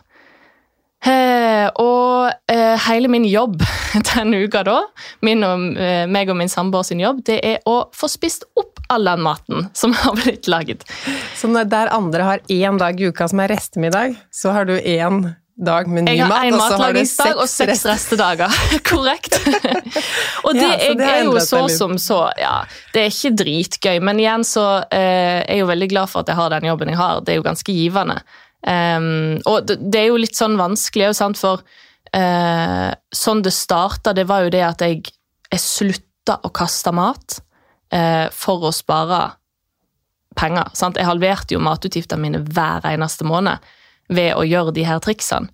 Eh, 1.03 1.67
og 1.83 2.31
eh, 2.47 2.77
hele 2.87 3.11
min 3.11 3.25
jobb 3.27 3.65
denne 4.13 4.45
uka, 4.47 4.63
da, 4.63 4.79
min 5.27 5.43
og, 5.43 5.65
eh, 5.75 6.07
meg 6.07 6.31
og 6.31 6.39
min 6.39 6.53
samboer 6.53 6.87
sin 6.87 7.03
jobb, 7.03 7.25
det 7.27 7.41
er 7.43 7.59
å 7.67 7.89
få 7.91 8.07
spist 8.11 8.47
opp 8.55 8.72
all 8.95 9.05
den 9.11 9.23
maten 9.25 9.69
som 9.77 9.95
har 9.97 10.17
blitt 10.19 10.49
laget. 10.51 10.87
Så 11.39 11.51
når 11.51 11.69
der 11.73 11.93
andre 11.95 12.27
har 12.29 12.43
én 12.53 12.79
dag 12.81 13.01
i 13.01 13.11
uka 13.13 13.29
som 13.31 13.41
er 13.45 13.53
restemiddag, 13.55 14.19
så 14.35 14.55
har 14.55 14.69
du 14.69 14.77
én 14.79 15.25
dag 15.63 15.87
med 15.87 16.07
ny 16.09 16.15
mat, 16.27 16.31
og 16.31 16.31
så 16.33 16.39
har 16.39 16.49
du 16.51 16.57
matlagingsdag 16.59 17.37
og 17.37 17.49
seks 17.51 17.71
rest- 17.71 17.89
restedager. 17.91 18.55
Korrekt. 18.89 19.37
og 20.47 20.55
det, 20.57 20.63
Ja, 20.65 20.71
jeg 20.89 20.97
det 20.99 21.11
er 21.11 21.25
jo 21.27 21.37
så 21.45 21.65
som 21.71 21.99
så. 22.01 22.23
Ja, 22.41 22.63
det 22.95 23.05
er 23.05 23.13
ikke 23.13 23.35
dritgøy, 23.43 24.01
men 24.03 24.23
igjen 24.23 24.47
så 24.49 24.65
eh, 24.89 25.43
er 25.45 25.53
jeg 25.53 25.63
jo 25.63 25.69
veldig 25.71 25.91
glad 25.93 26.11
for 26.11 26.25
at 26.25 26.33
jeg 26.33 26.41
har 26.41 26.55
den 26.57 26.71
jobben 26.71 26.93
jeg 26.93 26.99
har. 27.01 27.21
Det 27.21 27.35
er 27.35 27.41
jo 27.43 27.47
ganske 27.47 27.77
givende. 27.77 28.19
Um, 28.63 29.41
og 29.51 29.67
det, 29.67 29.79
det 29.91 30.05
er 30.05 30.11
jo 30.13 30.21
litt 30.23 30.39
sånn 30.39 30.55
vanskelig, 30.59 31.09
jo, 31.11 31.15
sant, 31.19 31.39
for 31.41 31.63
eh, 32.15 32.91
sånn 33.15 33.43
det 33.43 33.53
starta, 33.55 34.13
det 34.17 34.27
var 34.31 34.47
jo 34.47 34.53
det 34.55 34.63
at 34.67 34.85
jeg, 34.87 35.03
jeg 35.51 35.63
slutta 35.63 36.39
å 36.47 36.51
kaste 36.55 36.93
mat 36.95 37.41
for 38.33 38.65
å 38.65 38.71
spare 38.73 39.19
penger. 40.39 40.71
Sant? 40.79 40.97
Jeg 40.97 41.09
halverte 41.09 41.57
jo 41.57 41.61
matutgiftene 41.61 42.23
mine 42.23 42.41
hver 42.55 42.87
eneste 42.89 43.27
måned 43.29 43.61
ved 44.13 44.33
å 44.37 44.47
gjøre 44.47 44.75
de 44.77 44.87
her 44.89 45.03
triksene. 45.05 45.53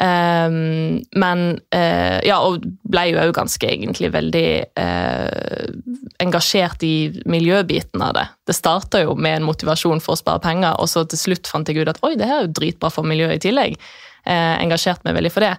Um, 0.00 1.02
men 1.20 1.42
uh, 1.76 2.18
Ja, 2.24 2.38
og 2.42 2.64
ble 2.90 3.04
jo 3.10 3.18
òg 3.22 3.34
ganske 3.36 3.68
egentlig 3.68 4.08
veldig 4.14 4.48
uh, 4.80 5.68
engasjert 6.22 6.82
i 6.86 7.12
miljøbiten 7.28 8.02
av 8.02 8.16
det. 8.16 8.24
Det 8.48 8.56
starta 8.56 9.02
jo 9.04 9.14
med 9.14 9.38
en 9.38 9.46
motivasjon 9.46 10.02
for 10.02 10.16
å 10.16 10.22
spare 10.22 10.42
penger, 10.42 10.74
og 10.80 10.90
så 10.90 11.04
til 11.06 11.20
slutt 11.20 11.50
fant 11.50 11.68
jeg 11.68 11.84
ut 11.84 11.92
at 11.92 12.00
oi, 12.02 12.16
det 12.18 12.26
her 12.26 12.40
er 12.40 12.48
jo 12.48 12.56
dritbra 12.56 12.90
for 12.90 13.06
miljøet 13.06 13.38
i 13.38 13.46
tillegg. 13.46 13.78
Uh, 14.24 14.56
engasjert 14.62 15.04
meg 15.06 15.18
veldig 15.20 15.34
for 15.34 15.46
det. 15.46 15.54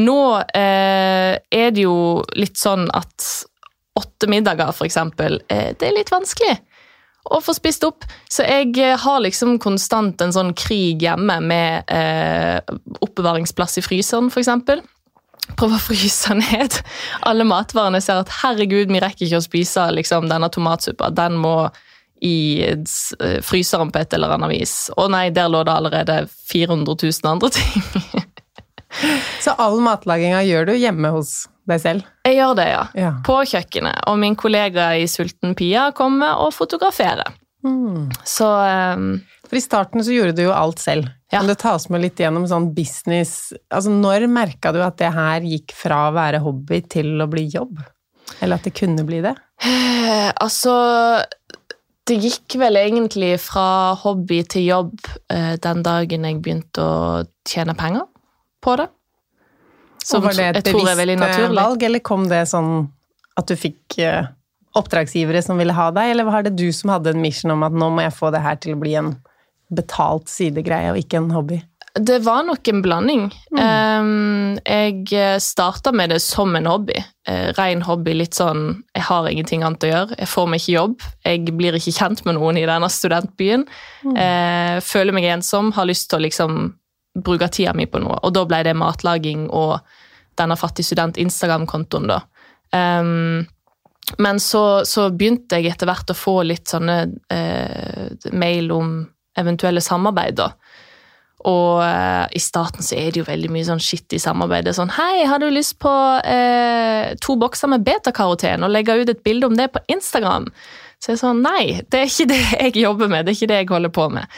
Nå 0.00 0.20
eh, 0.56 1.34
er 1.36 1.72
det 1.74 1.82
jo 1.84 2.22
litt 2.38 2.56
sånn 2.56 2.86
at 2.96 3.26
åtte 3.98 4.28
middager, 4.30 4.72
eksempel, 4.84 5.40
eh, 5.48 5.72
det 5.78 5.88
er 5.88 5.98
litt 5.98 6.12
vanskelig 6.12 6.56
å 7.30 7.38
få 7.42 7.54
spist 7.54 7.84
opp. 7.86 8.06
Så 8.30 8.46
jeg 8.46 8.72
eh, 8.80 8.96
har 8.98 9.22
liksom 9.22 9.58
konstant 9.62 10.20
en 10.24 10.34
sånn 10.34 10.52
krig 10.58 11.02
hjemme 11.04 11.38
med 11.44 11.92
eh, 11.92 12.58
oppbevaringsplass 13.04 13.78
i 13.78 13.84
fryseren, 13.84 14.32
f.eks. 14.32 14.50
Prøve 15.58 15.78
å 15.78 15.82
fryse 15.82 16.34
ned 16.38 16.80
alle 17.28 17.46
matvarene. 17.48 18.02
Ser 18.02 18.22
at 18.22 18.34
herregud, 18.42 18.92
vi 18.92 19.02
rekker 19.02 19.28
ikke 19.28 19.42
å 19.42 19.46
spise 19.46 19.88
liksom, 19.94 20.28
denne 20.32 20.50
tomatsuppa. 20.52 21.12
Den 21.14 21.38
må 21.42 21.56
i 22.22 22.62
eh, 22.62 23.38
fryseren 23.42 23.90
på 23.94 24.02
et 24.02 24.14
eller 24.14 24.34
annet 24.36 24.52
vis. 24.54 24.76
Å 24.96 25.08
nei, 25.10 25.28
der 25.34 25.50
lå 25.50 25.64
det 25.66 25.74
allerede 25.74 26.22
400 26.50 26.98
000 27.02 27.34
andre 27.34 27.54
ting. 27.54 28.22
Så 29.42 29.54
all 29.60 29.80
matlaginga 29.84 30.42
gjør 30.46 30.70
du 30.70 30.74
hjemme 30.76 31.12
hos 31.14 31.46
deg 31.68 31.82
selv? 31.82 32.08
Jeg 32.26 32.38
gjør 32.38 32.56
det, 32.58 32.66
ja. 32.72 32.82
Ja. 32.98 33.12
På 33.26 33.38
kjøkkenet. 33.46 34.04
Og 34.10 34.18
min 34.20 34.36
kollega 34.38 34.92
i 34.98 35.06
Sulten 35.10 35.56
Pia 35.58 35.90
kommer 35.96 36.42
og 36.44 36.52
fotograferer. 36.56 37.32
Så 38.24 38.48
um... 38.48 39.14
For 39.46 39.58
i 39.58 39.62
starten 39.62 40.00
så 40.00 40.14
gjorde 40.14 40.34
du 40.38 40.46
jo 40.46 40.54
alt 40.56 40.80
selv. 40.80 41.10
Ja. 41.28 41.40
Kan 41.42 41.50
du 41.50 41.54
ta 41.58 41.74
oss 41.76 41.88
med 41.92 42.02
litt 42.02 42.20
gjennom 42.20 42.44
sånn 42.48 42.70
business 42.76 43.52
Altså 43.72 43.92
når 43.92 44.26
merka 44.28 44.72
du 44.74 44.80
at 44.84 44.98
det 45.00 45.12
her 45.14 45.44
gikk 45.44 45.74
fra 45.76 46.06
å 46.08 46.14
være 46.16 46.42
hobby 46.44 46.82
til 46.92 47.20
å 47.20 47.28
bli 47.30 47.46
jobb? 47.52 47.78
Eller 48.40 48.58
at 48.58 48.66
det 48.66 48.74
kunne 48.76 49.04
bli 49.08 49.20
det? 49.24 49.34
Eh, 49.64 50.30
altså 50.32 50.74
det 52.08 52.16
gikk 52.18 52.56
vel 52.58 52.80
egentlig 52.80 53.34
fra 53.44 53.92
hobby 54.00 54.40
til 54.50 54.66
jobb 54.66 54.96
eh, 55.32 55.54
den 55.62 55.84
dagen 55.86 56.26
jeg 56.28 56.40
begynte 56.42 56.82
å 56.82 56.96
tjene 57.48 57.76
penger 57.78 58.08
på 58.62 58.76
det. 58.80 58.88
Som 60.04 60.22
var 60.22 60.34
det 60.34 60.48
et 60.50 60.70
bevisst 60.70 61.38
eh, 61.38 61.50
valg, 61.54 61.82
eller 61.82 62.02
kom 62.04 62.28
det 62.30 62.44
sånn 62.50 62.86
at 63.38 63.48
du 63.48 63.56
fikk 63.56 63.98
eh, 64.02 64.24
oppdragsgivere 64.78 65.42
som 65.44 65.60
ville 65.60 65.74
ha 65.76 65.90
deg, 65.94 66.14
eller 66.14 66.28
var 66.28 66.46
det 66.46 66.56
du 66.58 66.68
som 66.74 66.92
hadde 66.92 67.12
en 67.12 67.22
mission 67.22 67.54
om 67.54 67.66
at 67.66 67.76
nå 67.76 67.92
må 67.92 68.06
jeg 68.06 68.16
få 68.16 68.32
det 68.34 68.42
her 68.44 68.58
til 68.62 68.76
å 68.76 68.80
bli 68.82 68.96
en 68.98 69.14
betalt 69.72 70.28
sidegreie 70.32 70.92
og 70.92 71.00
ikke 71.00 71.20
en 71.20 71.30
hobby? 71.32 71.62
Det 71.92 72.22
var 72.24 72.46
nok 72.48 72.68
en 72.72 72.80
blanding. 72.80 73.24
Mm. 73.52 74.56
jeg 74.64 75.40
starta 75.44 75.92
med 75.92 76.08
det 76.08 76.22
som 76.24 76.54
en 76.56 76.64
hobby. 76.66 76.96
Ren 77.58 77.82
hobby, 77.84 78.14
litt 78.16 78.32
sånn 78.32 78.80
Jeg 78.96 79.04
har 79.10 79.28
ingenting 79.28 79.60
annet 79.60 79.84
å 79.84 79.90
gjøre. 79.90 80.16
Jeg 80.16 80.30
får 80.32 80.48
meg 80.48 80.62
ikke 80.62 80.72
jobb. 80.72 81.04
Jeg 81.28 81.52
blir 81.52 81.76
ikke 81.76 81.92
kjent 81.92 82.24
med 82.24 82.38
noen 82.38 82.56
i 82.56 82.64
denne 82.64 82.88
studentbyen. 82.88 83.66
Mm. 84.08 84.16
føler 84.80 85.12
meg 85.12 85.28
ensom, 85.34 85.68
har 85.76 85.90
lyst 85.90 86.08
til 86.08 86.22
å 86.22 86.24
liksom 86.24 86.62
bruke 87.14 87.48
tida 87.52 87.74
mi 87.76 87.86
på 87.86 88.00
noe. 88.02 88.18
Og 88.22 88.34
da 88.36 88.44
ble 88.48 88.62
det 88.66 88.76
matlaging 88.78 89.48
og 89.50 89.78
denne 90.40 90.56
Fattig 90.56 90.86
student-Instagram-kontoen, 90.88 92.08
da. 92.08 92.22
Um, 92.72 93.44
men 94.18 94.40
så, 94.40 94.82
så 94.88 95.10
begynte 95.14 95.60
jeg 95.60 95.72
etter 95.72 95.88
hvert 95.88 96.10
å 96.10 96.16
få 96.16 96.40
litt 96.44 96.72
sånne 96.72 96.96
eh, 97.32 98.30
mail 98.34 98.72
om 98.74 98.96
eventuelle 99.38 99.82
samarbeid, 99.84 100.40
da. 100.40 100.50
Og 101.48 101.82
eh, 101.82 102.26
i 102.38 102.42
starten 102.42 102.84
så 102.86 102.96
er 102.98 103.12
det 103.12 103.22
jo 103.22 103.26
veldig 103.26 103.50
mye 103.54 103.66
sånn 103.66 103.82
shit 103.82 104.14
i 104.14 104.20
samarbeid. 104.22 104.66
Det 104.66 104.72
er 104.72 104.78
sånn 104.78 104.94
Hei, 104.94 105.24
har 105.26 105.42
du 105.42 105.48
lyst 105.50 105.78
på 105.82 105.92
eh, 106.28 107.14
to 107.22 107.36
bokser 107.40 107.70
med 107.72 107.86
betakaroten 107.86 108.62
og 108.62 108.72
legge 108.74 109.00
ut 109.00 109.10
et 109.10 109.24
bilde 109.26 109.50
om 109.50 109.58
det 109.58 109.72
på 109.74 109.82
Instagram? 109.92 110.50
Så 111.02 111.10
jeg 111.10 111.18
sånn 111.18 111.40
Nei, 111.42 111.80
det 111.90 111.98
er 111.98 112.10
ikke 112.10 112.28
det 112.30 112.40
jeg 112.52 112.74
jobber 112.84 113.08
med. 113.10 113.26
Det 113.26 113.32
er 113.32 113.38
ikke 113.40 113.50
det 113.50 113.60
jeg 113.64 113.70
holder 113.72 113.92
på 113.94 114.08
med. 114.14 114.34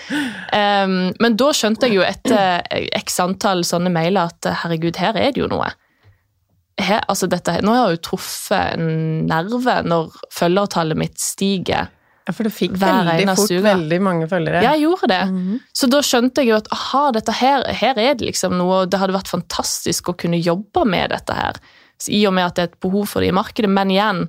Um, 0.48 0.94
men 1.20 1.34
da 1.40 1.48
skjønte 1.52 1.90
jeg 1.90 1.98
jo 1.98 2.04
etter 2.06 2.62
x 2.96 3.18
antall 3.20 3.64
sånne 3.68 3.92
mailer 3.92 4.32
at 4.32 4.48
herregud, 4.62 4.96
her 4.96 5.18
er 5.20 5.34
det 5.34 5.42
jo 5.42 5.50
noe. 5.52 5.68
Her, 6.80 7.04
altså 7.04 7.28
dette, 7.30 7.58
nå 7.62 7.74
har 7.74 7.90
jeg 7.90 7.98
jo 7.98 8.04
truffet 8.08 8.78
en 8.78 9.26
nerve 9.28 9.76
når 9.84 10.16
følgertallet 10.32 10.98
mitt 10.98 11.20
stiger. 11.22 11.92
Ja, 12.24 12.32
for 12.32 12.48
du 12.48 12.50
fikk 12.50 12.78
veldig 12.80 13.26
fort 13.36 13.52
uke. 13.52 13.62
veldig 13.66 13.98
mange 14.00 14.28
følgere. 14.30 14.62
Jeg 14.64 14.80
gjorde 14.86 15.10
det. 15.12 15.20
Så 15.76 15.90
da 15.92 16.00
skjønte 16.00 16.40
jeg 16.40 16.54
jo 16.54 16.56
at 16.62 16.70
aha, 16.72 17.02
dette 17.12 17.34
her, 17.36 17.66
her 17.76 18.00
er 18.00 18.16
det 18.16 18.30
liksom 18.30 18.56
noe, 18.56 18.86
og 18.86 18.94
det 18.94 19.02
hadde 19.02 19.16
vært 19.16 19.28
fantastisk 19.28 20.08
å 20.08 20.16
kunne 20.16 20.40
jobbe 20.40 20.86
med 20.88 21.12
dette 21.12 21.36
her. 21.36 21.60
Så 22.00 22.14
I 22.16 22.24
og 22.26 22.32
med 22.38 22.48
at 22.48 22.56
det 22.56 22.64
er 22.64 22.72
et 22.72 22.80
behov 22.82 23.12
for 23.12 23.20
det 23.20 23.28
i 23.28 23.36
markedet. 23.36 23.68
Men 23.70 23.92
igjen, 23.92 24.24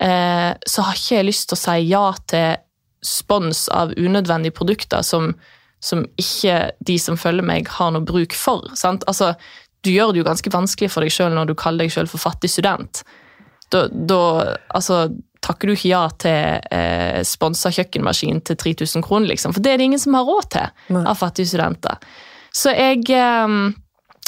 eh, 0.00 0.50
så 0.66 0.86
har 0.86 0.98
ikke 0.98 1.18
jeg 1.18 1.28
lyst 1.28 1.48
til 1.48 1.58
å 1.58 1.62
si 1.62 1.76
ja 1.90 2.04
til 2.30 2.58
spons 3.04 3.68
av 3.74 3.94
unødvendige 3.96 4.56
produkter 4.56 5.04
som, 5.06 5.32
som 5.80 6.02
ikke 6.18 6.72
de 6.84 6.98
som 6.98 7.18
følger 7.20 7.46
meg, 7.46 7.70
har 7.78 7.92
noe 7.94 8.06
bruk 8.06 8.34
for. 8.34 8.66
Sant? 8.78 9.06
Altså, 9.10 9.34
du 9.86 9.92
gjør 9.92 10.12
det 10.12 10.22
jo 10.22 10.28
ganske 10.28 10.52
vanskelig 10.52 10.90
for 10.92 11.06
deg 11.06 11.14
sjøl 11.14 11.34
når 11.36 11.50
du 11.50 11.56
kaller 11.58 11.86
deg 11.86 11.94
sjøl 11.94 12.10
for 12.10 12.22
fattig 12.22 12.50
student. 12.50 13.04
Da, 13.70 13.84
da 13.88 14.22
altså, 14.74 15.04
takker 15.44 15.70
du 15.70 15.76
ikke 15.76 15.92
ja 15.92 16.04
til 16.20 16.72
eh, 16.74 17.20
sponsa 17.26 17.70
kjøkkenmaskin 17.74 18.42
til 18.48 18.58
3000 18.58 19.04
kroner, 19.06 19.30
liksom. 19.32 19.54
For 19.54 19.64
det 19.64 19.74
er 19.74 19.80
det 19.80 19.90
ingen 19.90 20.02
som 20.02 20.16
har 20.18 20.26
råd 20.26 20.50
til 20.54 20.96
Nei. 20.96 21.04
av 21.04 21.18
fattige 21.20 21.52
studenter. 21.52 22.00
Så 22.54 22.74
jeg, 22.74 23.04
eh, 23.14 23.58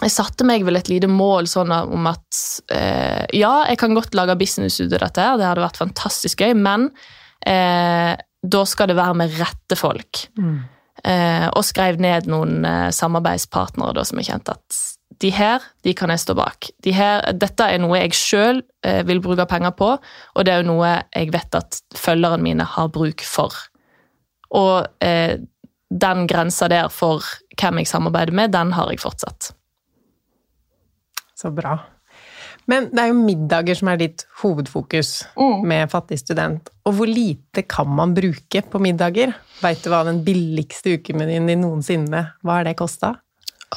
jeg 0.00 0.12
satte 0.14 0.46
meg 0.48 0.64
vel 0.64 0.78
et 0.78 0.88
lite 0.88 1.08
mål 1.10 1.48
sånn 1.50 1.72
om 1.74 2.08
at 2.08 2.42
eh, 2.72 3.24
ja, 3.36 3.66
jeg 3.68 3.80
kan 3.80 3.96
godt 3.96 4.16
lage 4.16 4.38
business 4.40 4.80
ut 4.80 4.92
av 4.94 5.06
dette, 5.06 5.26
det 5.40 5.48
hadde 5.48 5.64
vært 5.64 5.80
fantastisk 5.80 6.40
gøy, 6.40 6.54
men 6.56 6.88
eh, 7.46 8.14
da 8.40 8.62
skal 8.68 8.90
det 8.90 8.96
være 8.96 9.18
med 9.20 9.34
rette 9.40 9.76
folk. 9.76 10.24
Eh, 11.04 11.46
og 11.56 11.64
skrev 11.64 12.00
ned 12.00 12.28
noen 12.28 12.64
eh, 12.68 12.88
samarbeidspartnere 12.92 13.96
da, 13.96 14.06
som 14.08 14.20
jeg 14.20 14.30
kjente 14.30 14.56
at 14.56 14.80
de 15.20 15.30
her 15.34 15.64
de 15.84 15.92
kan 15.96 16.12
jeg 16.12 16.22
stå 16.22 16.36
bak. 16.38 16.70
De 16.84 16.94
her, 16.96 17.24
dette 17.36 17.66
er 17.68 17.80
noe 17.82 18.00
jeg 18.00 18.16
sjøl 18.16 18.62
eh, 18.86 19.02
vil 19.08 19.20
bruke 19.24 19.46
penger 19.48 19.74
på, 19.76 19.92
og 20.00 20.46
det 20.46 20.54
er 20.54 20.62
jo 20.62 20.72
noe 20.72 20.96
jeg 21.12 21.32
vet 21.34 21.60
at 21.60 21.80
følgerne 21.98 22.44
mine 22.44 22.66
har 22.76 22.92
bruk 22.92 23.24
for. 23.26 23.56
Og 24.56 25.04
eh, 25.04 25.36
den 25.90 26.26
grensa 26.30 26.68
der 26.70 26.88
for 26.92 27.24
hvem 27.60 27.82
jeg 27.82 27.90
samarbeider 27.90 28.36
med, 28.36 28.54
den 28.54 28.72
har 28.76 28.92
jeg 28.92 29.02
fortsatt. 29.02 29.52
Så 31.40 31.52
bra. 31.54 31.78
Men 32.68 32.90
det 32.92 33.02
er 33.02 33.10
jo 33.10 33.22
middager 33.24 33.78
som 33.78 33.88
er 33.90 33.98
ditt 34.02 34.26
hovedfokus 34.42 35.12
med 35.66 35.90
fattig 35.90 36.20
student. 36.20 36.68
Og 36.86 36.98
hvor 36.98 37.08
lite 37.08 37.64
kan 37.66 37.88
man 37.88 38.12
bruke 38.14 38.62
på 38.62 38.82
middager? 38.82 39.32
Veit 39.62 39.82
du 39.82 39.90
hva 39.90 40.04
den 40.06 40.20
billigste 40.26 40.98
ukemenyen 41.00 41.48
din 41.50 41.64
noensinne 41.64 42.26
hva 42.44 42.60
har 42.60 42.68
det 42.68 42.76
kosta? 42.78 43.16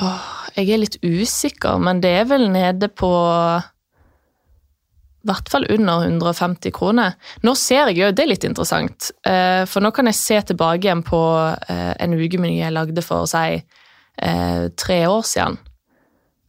Åh, 0.02 0.30
jeg 0.58 0.74
er 0.74 0.82
litt 0.82 0.98
usikker, 1.06 1.78
men 1.82 2.02
det 2.04 2.12
er 2.20 2.28
vel 2.30 2.48
nede 2.54 2.90
på 2.90 3.14
i 5.24 5.30
hvert 5.30 5.48
fall 5.48 5.64
under 5.72 6.04
150 6.04 6.74
kroner. 6.76 7.14
Nå 7.48 7.54
ser 7.56 7.92
jeg 7.92 8.02
jo, 8.02 8.10
det 8.12 8.26
er 8.26 8.32
litt 8.34 8.48
interessant, 8.48 9.08
eh, 9.24 9.64
for 9.70 9.86
nå 9.86 9.94
kan 9.96 10.10
jeg 10.10 10.20
se 10.20 10.40
tilbake 10.50 10.84
igjen 10.84 11.04
på 11.08 11.22
eh, 11.72 11.94
en 12.04 12.18
ukemeny 12.18 12.58
jeg 12.58 12.76
lagde 12.76 13.06
for 13.06 13.30
si 13.32 13.62
eh, 13.62 14.66
tre 14.76 14.98
år 15.08 15.24
siden. 15.30 15.62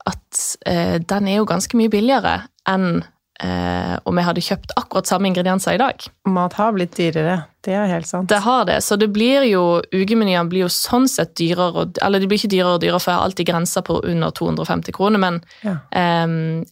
At 0.07 0.57
eh, 0.69 0.99
den 1.01 1.29
er 1.29 1.39
jo 1.41 1.47
ganske 1.49 1.77
mye 1.81 1.89
billigere 1.93 2.43
enn 2.69 3.03
eh, 3.41 3.95
om 4.05 4.19
jeg 4.21 4.27
hadde 4.29 4.43
kjøpt 4.45 4.75
akkurat 4.77 5.09
samme 5.09 5.31
ingredienser 5.31 5.75
i 5.77 5.81
dag. 5.81 6.05
Mat 6.29 6.53
har 6.59 6.75
blitt 6.77 6.93
dyrere, 6.99 7.39
det 7.65 7.73
er 7.73 7.89
helt 7.89 8.07
sant. 8.07 8.29
Det 8.29 8.43
har 8.45 8.67
det, 8.69 8.77
så 8.85 8.99
det 9.01 9.09
blir 9.15 9.47
jo 9.49 9.63
Ukemenyene 9.97 10.45
blir 10.53 10.67
jo 10.67 10.71
sånn 10.73 11.09
sett 11.09 11.33
dyrere, 11.41 11.87
eller 12.05 12.21
de 12.21 12.29
blir 12.29 12.37
ikke 12.43 12.53
dyrere 12.53 12.77
og 12.77 12.83
dyrere, 12.85 13.01
for 13.01 13.13
jeg 13.15 13.19
har 13.21 13.29
alltid 13.31 13.49
grenser 13.49 13.87
på 13.89 13.97
under 14.05 14.31
250 14.37 14.93
kroner, 14.97 15.19
men 15.25 15.41
Ja. 15.65 15.79
eh, 15.91 16.27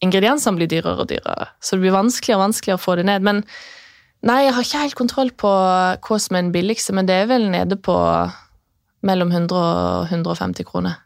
ingrediensene 0.05 0.57
blir 0.61 0.69
dyrere 0.69 1.01
og 1.01 1.09
dyrere. 1.09 1.49
Så 1.61 1.77
det 1.77 1.87
blir 1.87 1.97
vanskeligere 1.97 2.39
og 2.41 2.47
vanskeligere 2.51 2.81
å 2.81 2.85
få 2.85 2.97
det 3.01 3.07
ned. 3.09 3.23
Men 3.23 3.45
nei, 4.23 4.45
jeg 4.45 4.53
har 4.55 4.63
ikke 4.63 4.85
helt 4.85 5.01
kontroll 5.01 5.31
på 5.31 5.49
hva 5.49 6.21
som 6.21 6.37
er 6.37 6.43
den 6.45 6.53
billigste, 6.53 6.93
men 6.93 7.07
det 7.09 7.17
er 7.23 7.27
vel 7.33 7.49
nede 7.51 7.77
på 7.81 7.97
mellom 9.03 9.33
100 9.33 9.57
og 9.57 10.09
150 10.13 10.65
kroner. 10.69 11.01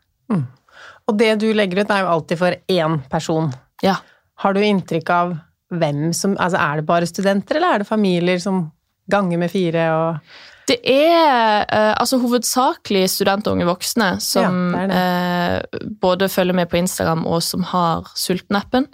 Og 1.06 1.18
det 1.18 1.32
du 1.42 1.50
legger 1.54 1.84
ut, 1.84 1.90
er 1.90 2.02
jo 2.02 2.12
alltid 2.16 2.40
for 2.40 2.56
én 2.72 2.98
person. 3.10 3.52
Ja. 3.84 3.98
Har 4.42 4.56
du 4.56 4.62
inntrykk 4.64 5.12
av 5.14 5.36
hvem 5.74 6.10
som 6.14 6.36
Altså, 6.38 6.58
er 6.58 6.80
det 6.80 6.88
bare 6.88 7.08
studenter, 7.08 7.58
eller 7.58 7.74
er 7.74 7.82
det 7.82 7.88
familier 7.88 8.42
som 8.42 8.66
ganger 9.10 9.38
med 9.38 9.50
fire 9.50 9.86
og 9.94 10.36
Det 10.66 10.80
er 10.82 11.62
eh, 11.62 11.92
altså 11.94 12.18
hovedsakelig 12.18 13.04
studenter 13.10 13.52
og 13.52 13.58
unge 13.58 13.68
voksne 13.68 14.08
som 14.22 14.74
Ja, 14.74 14.86
det 14.90 14.96
eh, 14.98 15.86
både 16.02 16.28
følger 16.28 16.58
med 16.58 16.70
på 16.70 16.80
Instagram 16.80 17.22
og 17.26 17.38
som 17.46 17.62
har 17.70 18.08
Sulten-appen. 18.18 18.88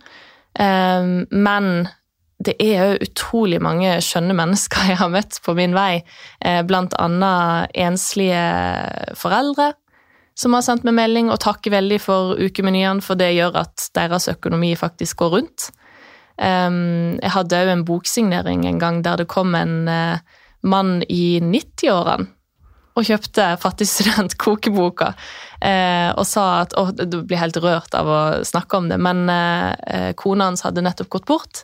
Eh, 0.61 1.07
men 1.33 1.89
det 2.45 2.57
er 2.61 2.77
jo 2.83 3.07
utrolig 3.07 3.61
mange 3.65 3.95
skjønne 4.05 4.37
mennesker 4.37 4.85
jeg 4.93 5.01
har 5.01 5.13
møtt 5.13 5.41
på 5.45 5.57
min 5.57 5.73
vei. 5.77 6.03
Eh, 6.45 6.61
blant 6.69 6.93
annet 7.01 7.73
enslige 7.73 8.45
foreldre 9.17 9.73
som 10.39 10.55
har 10.57 10.65
sendt 10.65 10.87
meg 10.89 10.97
melding 10.97 11.31
og 11.33 11.41
takker 11.45 11.75
veldig 11.75 11.99
for 12.03 12.41
ukemenyene, 12.41 13.05
for 13.05 13.21
det 13.21 13.35
gjør 13.37 13.59
at 13.63 13.89
deres 13.97 14.29
økonomi 14.33 14.75
faktisk 14.79 15.21
går 15.23 15.35
rundt. 15.37 15.71
Jeg 16.43 17.33
hadde 17.35 17.59
òg 17.61 17.71
en 17.71 17.85
boksignering 17.87 18.65
en 18.67 18.79
gang 18.81 19.03
der 19.05 19.21
det 19.21 19.29
kom 19.31 19.55
en 19.55 19.89
eh, 19.91 20.23
mann 20.65 21.03
i 21.13 21.39
90-årene 21.45 22.31
og 22.93 23.07
kjøpte 23.09 23.45
Fattig 23.61 23.87
student-kokeboka 23.89 25.13
eh, 25.65 26.11
og 26.13 26.27
sa 26.29 26.65
at 26.65 26.75
å, 26.77 26.91
Du 26.93 27.23
blir 27.23 27.41
helt 27.41 27.57
rørt 27.63 27.95
av 27.97 28.09
å 28.09 28.23
snakke 28.45 28.81
om 28.81 28.91
det, 28.91 28.99
men 29.01 29.25
eh, 29.33 30.11
kona 30.19 30.51
hans 30.51 30.65
hadde 30.67 30.85
nettopp 30.85 31.13
gått 31.13 31.29
bort. 31.31 31.63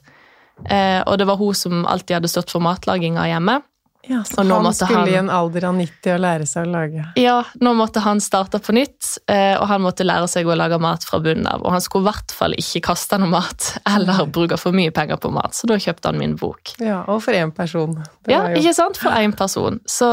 Og 0.59 1.13
det 1.21 1.27
var 1.29 1.37
hun 1.39 1.55
som 1.55 1.85
alltid 1.87 2.17
hadde 2.17 2.31
stått 2.33 2.51
for 2.51 2.59
matlaginga 2.59 3.29
hjemme. 3.31 3.61
Ja, 4.09 4.23
så 4.25 4.41
han 4.43 4.73
skulle 4.75 4.99
han- 4.99 5.09
i 5.09 5.15
en 5.19 5.31
alder 5.31 5.65
av 5.69 5.75
90 5.77 6.15
å 6.15 6.19
lære 6.19 6.47
seg 6.49 6.67
å 6.67 6.71
lage 6.73 7.05
Ja, 7.21 7.43
nå 7.61 7.75
måtte 7.77 8.01
han 8.01 8.21
starte 8.25 8.59
på 8.59 8.73
nytt, 8.73 9.19
eh, 9.29 9.55
og 9.61 9.67
han 9.69 9.83
måtte 9.85 10.07
lære 10.07 10.29
seg 10.29 10.47
å 10.49 10.57
lage 10.57 10.79
mat 10.81 11.05
fra 11.05 11.19
bunnen 11.21 11.47
av. 11.47 11.61
Og 11.63 11.71
han 11.73 11.81
skulle 11.85 12.07
i 12.09 12.11
hvert 12.13 12.33
fall 12.33 12.55
ikke 12.57 12.81
kaste 12.89 13.19
noe 13.21 13.29
mat 13.29 13.79
eller 13.87 14.25
bruke 14.27 14.57
for 14.59 14.73
mye 14.73 14.91
penger 14.97 15.17
på 15.21 15.31
mat, 15.33 15.53
så 15.53 15.67
da 15.69 15.75
kjøpte 15.77 16.07
han 16.13 16.19
min 16.19 16.37
bok. 16.37 16.73
Ja, 16.81 17.03
og 17.07 17.23
for 17.23 17.33
én 17.37 17.53
person. 17.55 17.95
Det 18.25 18.33
Ja, 18.33 18.49
jo- 18.49 18.57
ikke 18.63 18.75
sant? 18.75 18.97
For 18.97 19.11
én 19.11 19.37
person. 19.37 19.81
Så, 19.87 20.09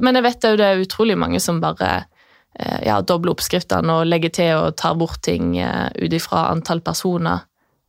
men 0.00 0.14
jeg 0.14 0.22
vet 0.24 0.42
jo 0.44 0.56
det 0.56 0.66
er 0.66 0.84
utrolig 0.84 1.16
mange 1.16 1.40
som 1.40 1.60
bare 1.60 2.04
eh, 2.58 2.80
ja, 2.86 3.00
dobler 3.00 3.32
oppskriftene 3.32 3.90
og 4.02 4.06
legger 4.06 4.32
til 4.32 4.54
og 4.56 4.76
tar 4.76 4.94
bort 4.96 5.22
ting 5.22 5.56
eh, 5.58 5.88
ut 5.96 6.12
ifra 6.12 6.50
antall 6.50 6.80
personer 6.80 7.40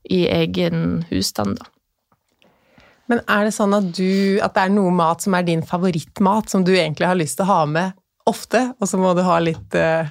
i 0.10 0.28
egen 0.28 1.04
husstand. 1.12 1.58
da. 1.60 1.66
Men 3.12 3.20
er 3.28 3.48
det 3.48 3.56
sånn 3.56 3.76
at, 3.76 3.90
du, 3.92 4.40
at 4.40 4.56
det 4.56 4.68
er 4.68 4.72
noe 4.72 4.92
mat 4.96 5.24
som 5.24 5.36
er 5.36 5.44
din 5.44 5.66
favorittmat, 5.68 6.48
som 6.52 6.64
du 6.64 6.72
egentlig 6.72 7.10
har 7.10 7.20
lyst 7.20 7.40
til 7.40 7.48
å 7.48 7.52
ha 7.52 7.66
med 7.68 7.98
ofte, 8.30 8.60
og 8.78 8.88
så 8.88 9.00
må 9.02 9.12
du 9.18 9.24
ha 9.26 9.38
litt 9.44 9.76
uh, 9.80 10.08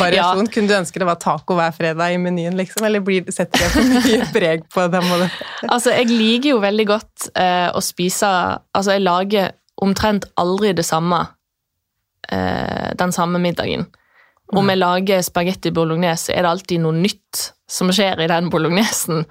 variasjon? 0.00 0.50
Kunne 0.52 0.68
du 0.70 0.76
ønske 0.76 1.00
det 1.00 1.08
var 1.08 1.20
taco 1.22 1.56
hver 1.58 1.74
fredag 1.76 2.14
i 2.14 2.20
menyen, 2.20 2.56
liksom? 2.58 2.84
Eller 2.86 3.04
blir, 3.04 3.24
setter 3.32 3.62
det 3.62 3.70
for 3.72 3.94
mye 3.94 4.28
preg 4.36 4.66
på 4.74 4.86
det? 4.92 5.02
Altså, 5.68 5.94
jeg 5.94 6.10
liker 6.12 6.54
jo 6.54 6.62
veldig 6.64 6.88
godt 6.90 7.28
uh, 7.32 7.70
å 7.72 7.82
spise 7.84 8.28
Altså, 8.28 8.96
jeg 8.96 9.04
lager 9.06 9.54
omtrent 9.84 10.28
aldri 10.40 10.72
det 10.76 10.84
samme 10.86 11.24
uh, 11.24 12.88
den 13.00 13.14
samme 13.14 13.40
middagen. 13.42 13.88
Om 14.54 14.68
jeg 14.70 14.78
lager 14.78 15.24
spagetti 15.24 15.72
bolognese, 15.74 16.34
er 16.34 16.44
det 16.44 16.50
alltid 16.52 16.82
noe 16.84 16.94
nytt 16.98 17.48
som 17.70 17.90
skjer 17.92 18.20
i 18.20 18.28
den 18.30 18.50
bolognesen. 18.52 19.24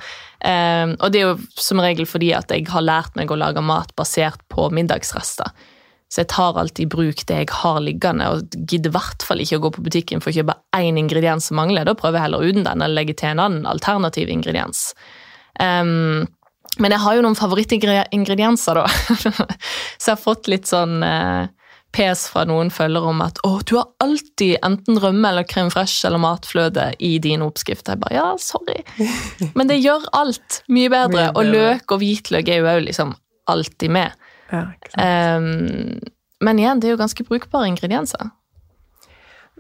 Eh, 0.44 0.88
og 0.98 1.14
det 1.14 1.22
er 1.22 1.30
jo 1.30 1.38
som 1.60 1.82
regel 1.84 2.08
fordi 2.10 2.34
at 2.36 2.52
jeg 2.52 2.68
har 2.72 2.86
lært 2.86 3.16
meg 3.20 3.32
å 3.32 3.40
lage 3.40 3.64
mat 3.64 3.94
basert 4.00 4.42
på 4.54 4.70
middagsrester. 4.74 5.54
Så 6.14 6.22
jeg 6.22 6.30
tar 6.30 6.60
alltid 6.62 6.86
i 6.86 6.92
bruk 6.94 7.24
det 7.26 7.40
jeg 7.40 7.50
har 7.64 7.80
liggende, 7.82 8.28
og 8.30 8.54
gidder 8.70 8.92
i 8.92 8.94
hvert 8.94 9.24
fall 9.26 9.42
ikke 9.42 9.58
å 9.58 9.64
gå 9.64 9.72
på 9.74 9.86
butikken 9.88 10.22
for 10.22 10.30
å 10.30 10.36
kjøpe 10.36 10.60
én 10.78 11.00
ingrediens 11.02 11.50
som 11.50 11.58
mangler. 11.58 11.88
Da 11.90 11.96
prøver 11.98 12.20
jeg 12.20 12.28
heller 12.28 12.46
uten 12.46 12.68
den, 12.68 12.84
eller 12.86 13.00
legger 13.00 13.18
til 13.18 13.32
en 13.32 13.42
annen 13.42 13.66
alternativ 13.70 14.30
ingrediens. 14.30 14.92
Um, 15.58 16.28
men 16.82 16.94
jeg 16.94 17.02
har 17.02 17.18
jo 17.18 17.24
noen 17.26 17.38
favorittingredienser, 17.38 18.78
da. 18.78 18.86
Så 20.02 20.12
jeg 20.12 20.14
har 20.14 20.22
fått 20.22 20.50
litt 20.54 20.70
sånn 20.70 21.02
eh, 21.06 21.50
pes 21.94 22.26
fra 22.34 22.44
noen 22.50 22.72
følgere 22.74 23.12
om 23.14 23.22
at 23.26 23.38
å, 23.46 23.52
du 23.70 23.76
har 23.78 23.88
alltid 24.04 24.58
enten 24.66 24.98
rømme 25.02 25.30
eller 25.30 25.46
crème 25.48 25.70
fresh 25.74 26.06
eller 26.08 26.22
matfløde 26.24 26.88
i 27.00 27.16
dine 27.24 27.46
oppskrifter. 27.46 27.96
Jeg 27.96 28.02
bare 28.04 28.18
ja, 28.18 28.28
sorry. 28.42 28.80
Men 29.58 29.70
det 29.70 29.78
gjør 29.84 30.08
alt 30.18 30.62
mye 30.74 30.90
bedre. 30.94 31.30
Og 31.38 31.46
løk 31.54 31.94
og 31.96 32.02
hvitløk 32.02 32.50
er 32.50 32.62
jo 32.64 32.70
òg 32.74 32.82
liksom 32.88 33.14
alltid 33.52 33.94
med. 33.94 34.18
Ja. 34.54 34.68
Um, 34.98 36.00
men 36.44 36.60
igjen, 36.60 36.80
det 36.82 36.90
er 36.90 36.94
jo 36.94 37.00
ganske 37.00 37.24
brukbare 37.28 37.70
ingredienser. 37.72 38.30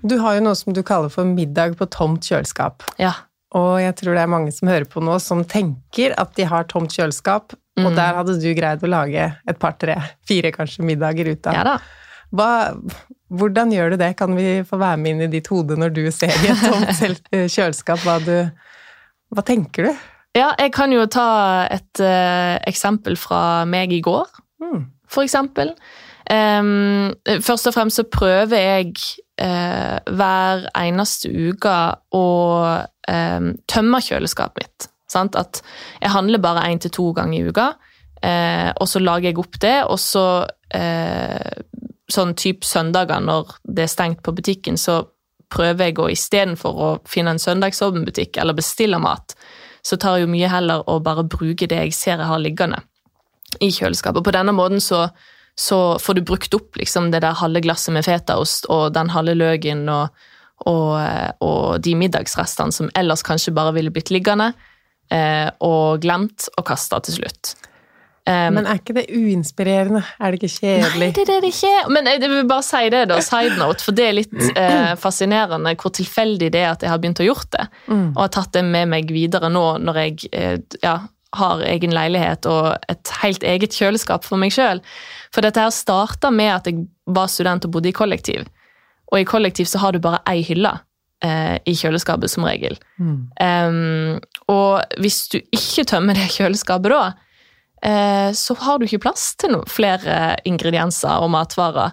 Du 0.03 0.17
har 0.19 0.35
jo 0.37 0.43
noe 0.43 0.57
som 0.59 0.73
du 0.75 0.81
kaller 0.85 1.11
for 1.13 1.27
middag 1.27 1.77
på 1.79 1.87
tomt 1.93 2.25
kjøleskap. 2.27 2.83
Ja. 2.99 3.13
Og 3.55 3.77
jeg 3.79 3.95
tror 3.99 4.17
det 4.17 4.23
er 4.25 4.31
mange 4.31 4.51
som 4.51 4.67
hører 4.71 4.87
på 4.89 5.01
nå, 5.03 5.15
som 5.23 5.43
tenker 5.47 6.15
at 6.19 6.33
de 6.37 6.47
har 6.49 6.65
tomt 6.71 6.91
kjøleskap, 6.95 7.53
og 7.79 7.87
Mm. 7.89 7.95
der 7.97 8.13
hadde 8.19 8.33
du 8.37 8.49
greid 8.53 8.83
å 8.85 8.89
lage 8.91 9.23
et 9.49 9.57
par, 9.59 9.73
tre, 9.81 9.95
fire 10.29 10.51
kanskje 10.53 10.83
middager 10.85 11.31
ut 11.31 11.47
av. 11.49 11.55
ja 11.57 11.63
da. 11.65 11.77
Hva, 12.33 12.49
hvordan 13.33 13.71
gjør 13.73 13.93
du 13.93 13.97
det? 14.01 14.11
Kan 14.17 14.33
vi 14.37 14.61
få 14.65 14.79
være 14.81 14.97
med 15.01 15.11
inn 15.15 15.25
i 15.27 15.31
ditt 15.35 15.49
hode 15.53 15.77
når 15.77 15.93
du 15.93 16.01
ser 16.13 16.33
i 16.33 16.49
et 16.53 16.63
tomt 16.63 17.27
kjøleskap? 17.55 18.01
Hva, 18.05 18.15
du, 18.25 18.33
hva 19.33 19.43
tenker 19.45 19.89
du? 19.89 19.91
Ja, 20.33 20.47
jeg 20.57 20.71
kan 20.73 20.89
jo 20.95 21.03
ta 21.13 21.27
et 21.69 22.01
uh, 22.01 22.55
eksempel 22.69 23.17
fra 23.21 23.43
meg 23.69 23.93
i 23.93 24.01
går, 24.05 24.31
Mm. 24.63 24.85
for 25.11 25.25
eksempel. 25.27 25.73
Em, 26.31 27.11
først 27.43 27.67
og 27.67 27.73
fremst 27.75 27.99
så 27.99 28.05
prøver 28.07 28.55
jeg 28.61 28.93
uh, 29.43 29.99
hver 30.07 30.63
eneste 30.79 31.27
uke 31.51 31.73
å 32.15 32.23
um, 33.11 33.49
tømme 33.67 33.99
kjøleskapet 34.01 34.63
mitt. 34.63 34.87
Sant? 35.11 35.35
At 35.35 35.59
jeg 36.01 36.13
handler 36.15 36.41
bare 36.41 36.63
én 36.71 36.79
til 36.81 36.93
to 36.95 37.09
ganger 37.17 37.37
i 37.43 37.51
uka, 37.51 37.67
uh, 38.23 38.71
og 38.79 38.87
så 38.89 39.03
lager 39.03 39.29
jeg 39.33 39.41
opp 39.43 39.59
det, 39.61 39.75
og 39.83 39.99
så 40.01 40.23
eh, 40.73 41.59
sånn 42.11 42.33
type 42.39 42.67
søndager 42.67 43.21
når 43.23 43.57
det 43.63 43.85
er 43.85 43.91
stengt 43.91 44.23
på 44.25 44.33
butikken, 44.35 44.77
så 44.77 45.03
prøver 45.53 45.89
jeg 45.89 45.99
å 46.01 46.09
istedenfor 46.11 46.81
å 46.81 46.89
finne 47.09 47.35
en 47.35 47.41
søndagsåpen 47.41 48.05
butikk 48.07 48.39
eller 48.41 48.57
bestille 48.57 48.99
mat, 49.01 49.35
så 49.83 49.99
tar 49.99 50.17
jeg 50.17 50.25
jo 50.25 50.33
mye 50.33 50.49
heller 50.49 50.83
å 50.89 50.99
bare 51.03 51.25
bruke 51.27 51.67
det 51.69 51.79
jeg 51.85 51.95
ser 51.95 52.17
jeg 52.17 52.29
har 52.29 52.41
liggende 52.41 52.81
i 53.61 53.69
kjøleskapet. 53.71 54.23
På 54.25 54.33
denne 54.33 54.55
måten 54.55 54.81
så, 54.81 55.05
så 55.59 55.99
får 56.01 56.17
du 56.17 56.23
brukt 56.25 56.55
opp 56.57 56.79
liksom 56.79 57.11
det 57.13 57.21
der 57.25 57.37
halve 57.37 57.61
glasset 57.65 57.93
med 57.95 58.07
fetaost 58.07 58.69
og 58.73 58.93
den 58.95 59.11
halve 59.13 59.35
løken 59.37 59.85
og, 59.91 60.23
og, 60.65 60.95
og 61.43 61.83
de 61.83 61.95
middagsrestene 61.99 62.73
som 62.73 62.89
ellers 62.97 63.25
kanskje 63.27 63.53
bare 63.55 63.75
ville 63.77 63.93
blitt 63.93 64.13
liggende 64.13 64.53
eh, 65.13 65.51
og 65.61 66.01
glemt 66.03 66.49
og 66.57 66.65
kasta 66.71 67.03
til 67.03 67.21
slutt. 67.21 67.53
Um, 68.23 68.55
Men 68.55 68.67
er 68.71 68.77
ikke 68.79 68.93
det 68.95 69.09
uinspirerende? 69.11 69.99
Er 70.15 70.31
det 70.31 70.37
ikke 70.39 70.53
kjedelig? 70.53 71.07
Nei, 71.09 71.15
det 71.17 71.23
er 71.27 71.41
det 71.43 71.49
ikke. 71.51 71.71
Men 71.91 72.07
jeg 72.07 72.21
jeg 72.23 72.31
vil 72.31 72.45
bare 72.47 72.63
si 72.63 72.83
det, 72.93 73.01
da, 73.11 73.17
side 73.25 73.57
note, 73.59 73.83
for 73.83 73.97
det 73.97 74.05
er 74.07 74.15
litt 74.15 74.37
eh, 74.55 74.93
fascinerende 74.99 75.73
hvor 75.81 75.91
tilfeldig 75.97 76.51
det 76.53 76.61
er 76.61 76.69
at 76.71 76.85
jeg 76.85 76.93
har 76.93 77.01
begynt 77.03 77.19
å 77.19 77.27
gjort 77.27 77.49
det. 77.57 77.65
Og 77.89 78.21
har 78.21 78.31
tatt 78.31 78.53
det 78.55 78.63
med 78.63 78.93
meg 78.93 79.11
videre 79.11 79.51
nå 79.51 79.65
når 79.83 79.99
jeg 80.05 80.31
eh, 80.31 80.55
ja, 80.85 81.01
har 81.35 81.65
egen 81.67 81.93
leilighet 81.95 82.47
og 82.47 82.77
et 82.91 83.11
helt 83.23 83.43
eget 83.43 83.75
kjøleskap 83.75 84.23
for 84.23 84.39
meg 84.39 84.53
sjøl. 84.55 84.79
For 85.33 85.43
dette 85.43 85.59
her 85.59 85.73
starta 85.73 86.31
med 86.31 86.53
at 86.53 86.69
jeg 86.69 86.85
var 87.11 87.27
student 87.31 87.67
og 87.67 87.75
bodde 87.75 87.91
i 87.91 87.95
kollektiv. 87.97 88.47
Og 89.11 89.19
i 89.19 89.27
kollektiv 89.27 89.67
så 89.69 89.81
har 89.83 89.93
du 89.93 90.01
bare 90.03 90.21
ei 90.29 90.39
hylle 90.45 90.71
eh, 91.25 91.57
i 91.65 91.75
kjøleskapet, 91.77 92.31
som 92.31 92.45
regel. 92.47 92.77
Um, 92.99 94.21
og 94.47 94.97
hvis 95.01 95.25
du 95.33 95.39
ikke 95.43 95.85
tømmer 95.89 96.17
det 96.17 96.31
kjøleskapet 96.33 96.93
da, 96.93 97.03
eh, 97.11 97.22
så 97.83 98.55
har 98.63 98.79
du 98.79 98.85
ikke 98.85 99.01
plass 99.03 99.33
til 99.35 99.51
noen 99.51 99.67
flere 99.67 100.37
ingredienser 100.47 101.19
og 101.19 101.33
matvarer. 101.33 101.91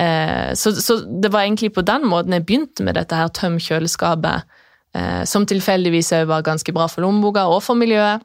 Eh, 0.00 0.54
så, 0.54 0.72
så 0.72 0.96
det 1.22 1.28
var 1.28 1.44
egentlig 1.44 1.74
på 1.74 1.84
den 1.84 2.06
måten 2.08 2.32
jeg 2.32 2.46
begynte 2.48 2.84
med 2.86 2.96
dette 2.96 3.16
her 3.16 3.28
tøm 3.36 3.58
kjøleskapet, 3.60 4.46
eh, 4.96 5.22
som 5.28 5.46
tilfeldigvis 5.48 6.12
òg 6.16 6.28
var 6.30 6.46
ganske 6.46 6.72
bra 6.76 6.86
for 6.88 7.04
lommeboka 7.04 7.46
og 7.50 7.62
for 7.66 7.78
miljøet. 7.78 8.24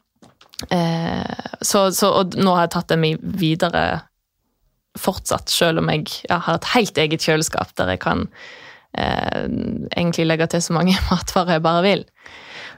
Eh, 0.71 1.47
så, 1.62 1.89
så, 1.91 2.12
og 2.21 2.38
nå 2.39 2.54
har 2.56 2.67
jeg 2.67 2.75
tatt 2.78 2.93
dem 2.93 3.04
med 3.04 3.25
videre 3.41 3.86
fortsatt, 4.95 5.51
selv 5.51 5.82
om 5.82 5.91
jeg 5.91 6.08
ja, 6.30 6.39
har 6.45 6.62
et 6.62 6.71
helt 6.71 7.01
eget 7.01 7.25
kjøleskap 7.25 7.73
der 7.75 7.91
jeg 7.91 8.04
kan 8.06 8.23
eh, 8.95 9.43
egentlig 9.97 10.30
legge 10.30 10.47
til 10.54 10.63
så 10.63 10.78
mange 10.78 10.95
matvarer 11.12 11.58
jeg 11.58 11.65
bare 11.65 11.84
vil. 11.84 12.06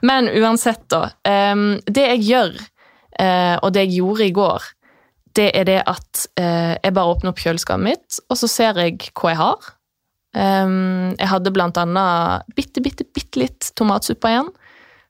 Men 0.08 0.30
uansett, 0.30 0.82
da. 0.90 1.12
eh, 1.28 1.54
det 1.86 2.08
jeg 2.16 2.26
gjør, 2.32 2.58
eh, 2.58 2.74
og 3.18 3.72
det 3.74 3.82
jeg 3.86 3.98
gjorde 3.98 4.26
i 4.28 4.34
går, 4.36 4.66
det 5.38 5.48
er 5.56 5.66
det 5.68 5.80
at 5.86 6.24
eh, 6.40 6.74
jeg 6.76 6.94
bare 6.96 7.14
åpner 7.14 7.32
opp 7.32 7.42
kjøleskapet 7.42 7.84
mitt, 7.84 8.20
og 8.28 8.38
så 8.40 8.50
ser 8.50 8.80
jeg 8.82 9.10
hva 9.12 9.32
jeg 9.32 9.40
har. 9.40 9.68
Um, 10.38 11.14
jeg 11.16 11.30
hadde 11.30 11.52
blant 11.54 11.78
annet 11.80 12.50
bitte, 12.54 12.82
bitte, 12.84 13.06
bitte 13.16 13.40
litt 13.40 13.70
tomatsuppe 13.78 14.28
igjen 14.28 14.50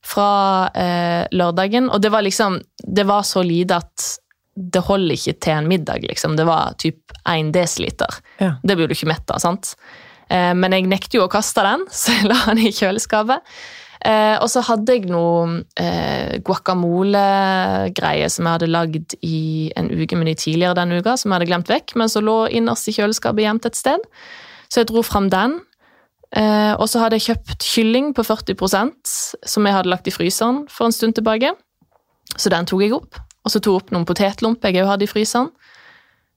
fra 0.07 0.31
eh, 0.79 1.25
lørdagen, 1.35 1.89
og 1.91 2.01
det 2.01 2.13
var 2.15 2.23
liksom 2.23 2.61
Det 2.79 3.05
var 3.05 3.25
så 3.27 3.43
lite 3.43 3.81
at 3.83 4.05
det 4.59 4.81
holder 4.87 5.15
ikke 5.15 5.35
til 5.43 5.55
en 5.55 5.69
middag, 5.71 6.03
liksom. 6.07 6.35
Det 6.39 6.47
var 6.47 6.75
typ 6.83 7.13
1 7.31 7.53
desiliter. 7.55 8.17
Ja. 8.41 8.57
Det 8.63 8.75
blir 8.75 8.89
du 8.89 8.95
ikke 8.95 9.11
mett 9.11 9.31
av, 9.31 9.39
sant? 9.43 9.75
Eh, 10.31 10.51
men 10.55 10.75
jeg 10.75 10.89
nekter 10.91 11.21
jo 11.21 11.27
å 11.27 11.31
kaste 11.31 11.63
den, 11.63 11.85
så 11.95 12.17
jeg 12.17 12.31
la 12.31 12.39
den 12.49 12.65
i 12.67 12.73
kjøleskapet. 12.75 13.45
Eh, 14.07 14.37
og 14.39 14.47
så 14.53 14.63
hadde 14.63 14.95
jeg 14.95 15.09
noe 15.11 15.63
eh, 15.81 16.39
guacamole-greie 16.47 18.29
som 18.31 18.47
jeg 18.47 18.55
hadde 18.59 18.71
lagd 18.71 19.17
i 19.27 19.73
en 19.79 19.91
ukemeny 19.91 20.37
tidligere 20.39 20.77
den 20.79 20.95
uka, 21.01 21.17
som 21.19 21.33
jeg 21.33 21.41
hadde 21.41 21.49
glemt 21.51 21.73
vekk, 21.73 21.97
men 21.99 22.13
som 22.13 22.27
lå 22.27 22.37
innerst 22.55 22.91
i 22.91 22.95
kjøleskapet 22.95 23.43
gjemt 23.43 23.67
et 23.67 23.79
sted. 23.79 24.05
Så 24.69 24.83
jeg 24.83 24.91
dro 24.93 25.03
fram 25.03 25.31
den. 25.33 25.59
Eh, 26.37 26.75
og 26.77 26.87
så 26.93 27.01
hadde 27.03 27.19
jeg 27.19 27.31
kjøpt 27.31 27.65
kylling 27.65 28.13
på 28.15 28.23
40% 28.27 29.17
som 29.49 29.67
jeg 29.67 29.75
hadde 29.75 29.89
lagt 29.89 30.11
i 30.11 30.13
fryseren 30.13 30.67
for 30.71 30.89
en 30.89 30.95
stund 30.95 31.17
tilbake. 31.17 31.55
Så 32.37 32.53
den 32.53 32.69
tok 32.69 32.85
jeg 32.85 32.95
opp. 32.95 33.19
Og 33.47 33.55
så 33.55 33.63
tok 33.63 33.73
jeg 33.73 33.83
opp 33.83 33.93
noen 33.97 34.07
potetlomper 34.09 34.75
jeg 34.75 34.85
òg 34.85 34.93
hadde 34.93 35.09
i 35.09 35.11
fryseren. 35.11 35.51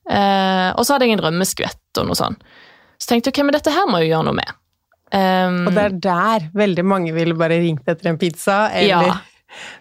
Eh, 0.10 0.70
og 0.74 0.86
så 0.88 0.96
hadde 0.96 1.10
jeg 1.10 1.20
en 1.20 1.26
rømmeskvett 1.28 2.02
og 2.02 2.10
noe 2.10 2.18
sånt. 2.18 2.42
Så 3.02 3.12
tenkte 3.12 3.30
jeg 3.30 3.36
ok, 3.36 3.46
men 3.48 3.58
dette 3.58 3.74
her 3.74 3.90
må 3.90 4.02
jeg 4.02 4.14
gjøre 4.14 4.30
noe 4.30 4.38
med. 4.38 4.58
Um, 5.12 5.66
Og 5.68 5.74
det 5.76 5.84
er 5.84 5.98
der 6.06 6.46
veldig 6.56 6.86
mange 6.88 7.12
ville 7.16 7.36
bare 7.36 7.58
ringt 7.60 7.88
etter 7.92 8.10
en 8.14 8.18
pizza, 8.22 8.70
eller 8.72 9.12
Ja. 9.12 9.20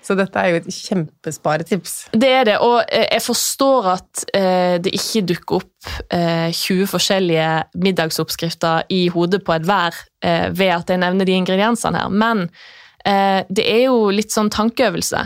Så 0.02 0.16
dette 0.18 0.34
er 0.34 0.48
jo 0.50 0.56
et 0.58 0.64
kjempesparetips. 0.74 1.92
Det 2.18 2.26
er 2.40 2.44
det, 2.48 2.56
og 2.58 2.80
eh, 2.90 3.04
jeg 3.12 3.22
forstår 3.22 3.86
at 3.92 4.24
eh, 4.34 4.78
det 4.82 4.90
ikke 4.98 5.22
dukker 5.30 5.60
opp 5.60 5.90
eh, 6.10 6.50
20 6.50 6.88
forskjellige 6.90 7.50
middagsoppskrifter 7.78 8.88
i 8.90 9.04
hodet 9.14 9.44
på 9.46 9.54
enhver 9.54 9.94
eh, 10.24 10.48
ved 10.50 10.72
at 10.74 10.90
jeg 10.90 10.98
nevner 10.98 11.24
de 11.28 11.38
ingrediensene 11.38 12.02
her, 12.02 12.10
men 12.10 12.48
eh, 13.06 13.46
det 13.46 13.62
er 13.70 13.84
jo 13.84 14.10
litt 14.10 14.34
sånn 14.34 14.50
tankeøvelse. 14.50 15.22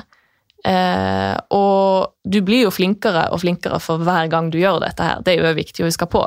Eh, 0.65 1.35
og 1.57 2.13
du 2.25 2.41
blir 2.45 2.67
jo 2.67 2.71
flinkere 2.73 3.31
og 3.33 3.41
flinkere 3.45 3.81
for 3.81 4.05
hver 4.05 4.29
gang 4.33 4.53
du 4.53 4.61
gjør 4.61 4.81
dette 4.85 5.09
her. 5.09 5.25
Det 5.25 5.39
er 5.39 5.41
jo 5.49 5.57
viktig 5.57 5.85
å 5.85 5.89
huske 5.89 6.09
på. 6.13 6.27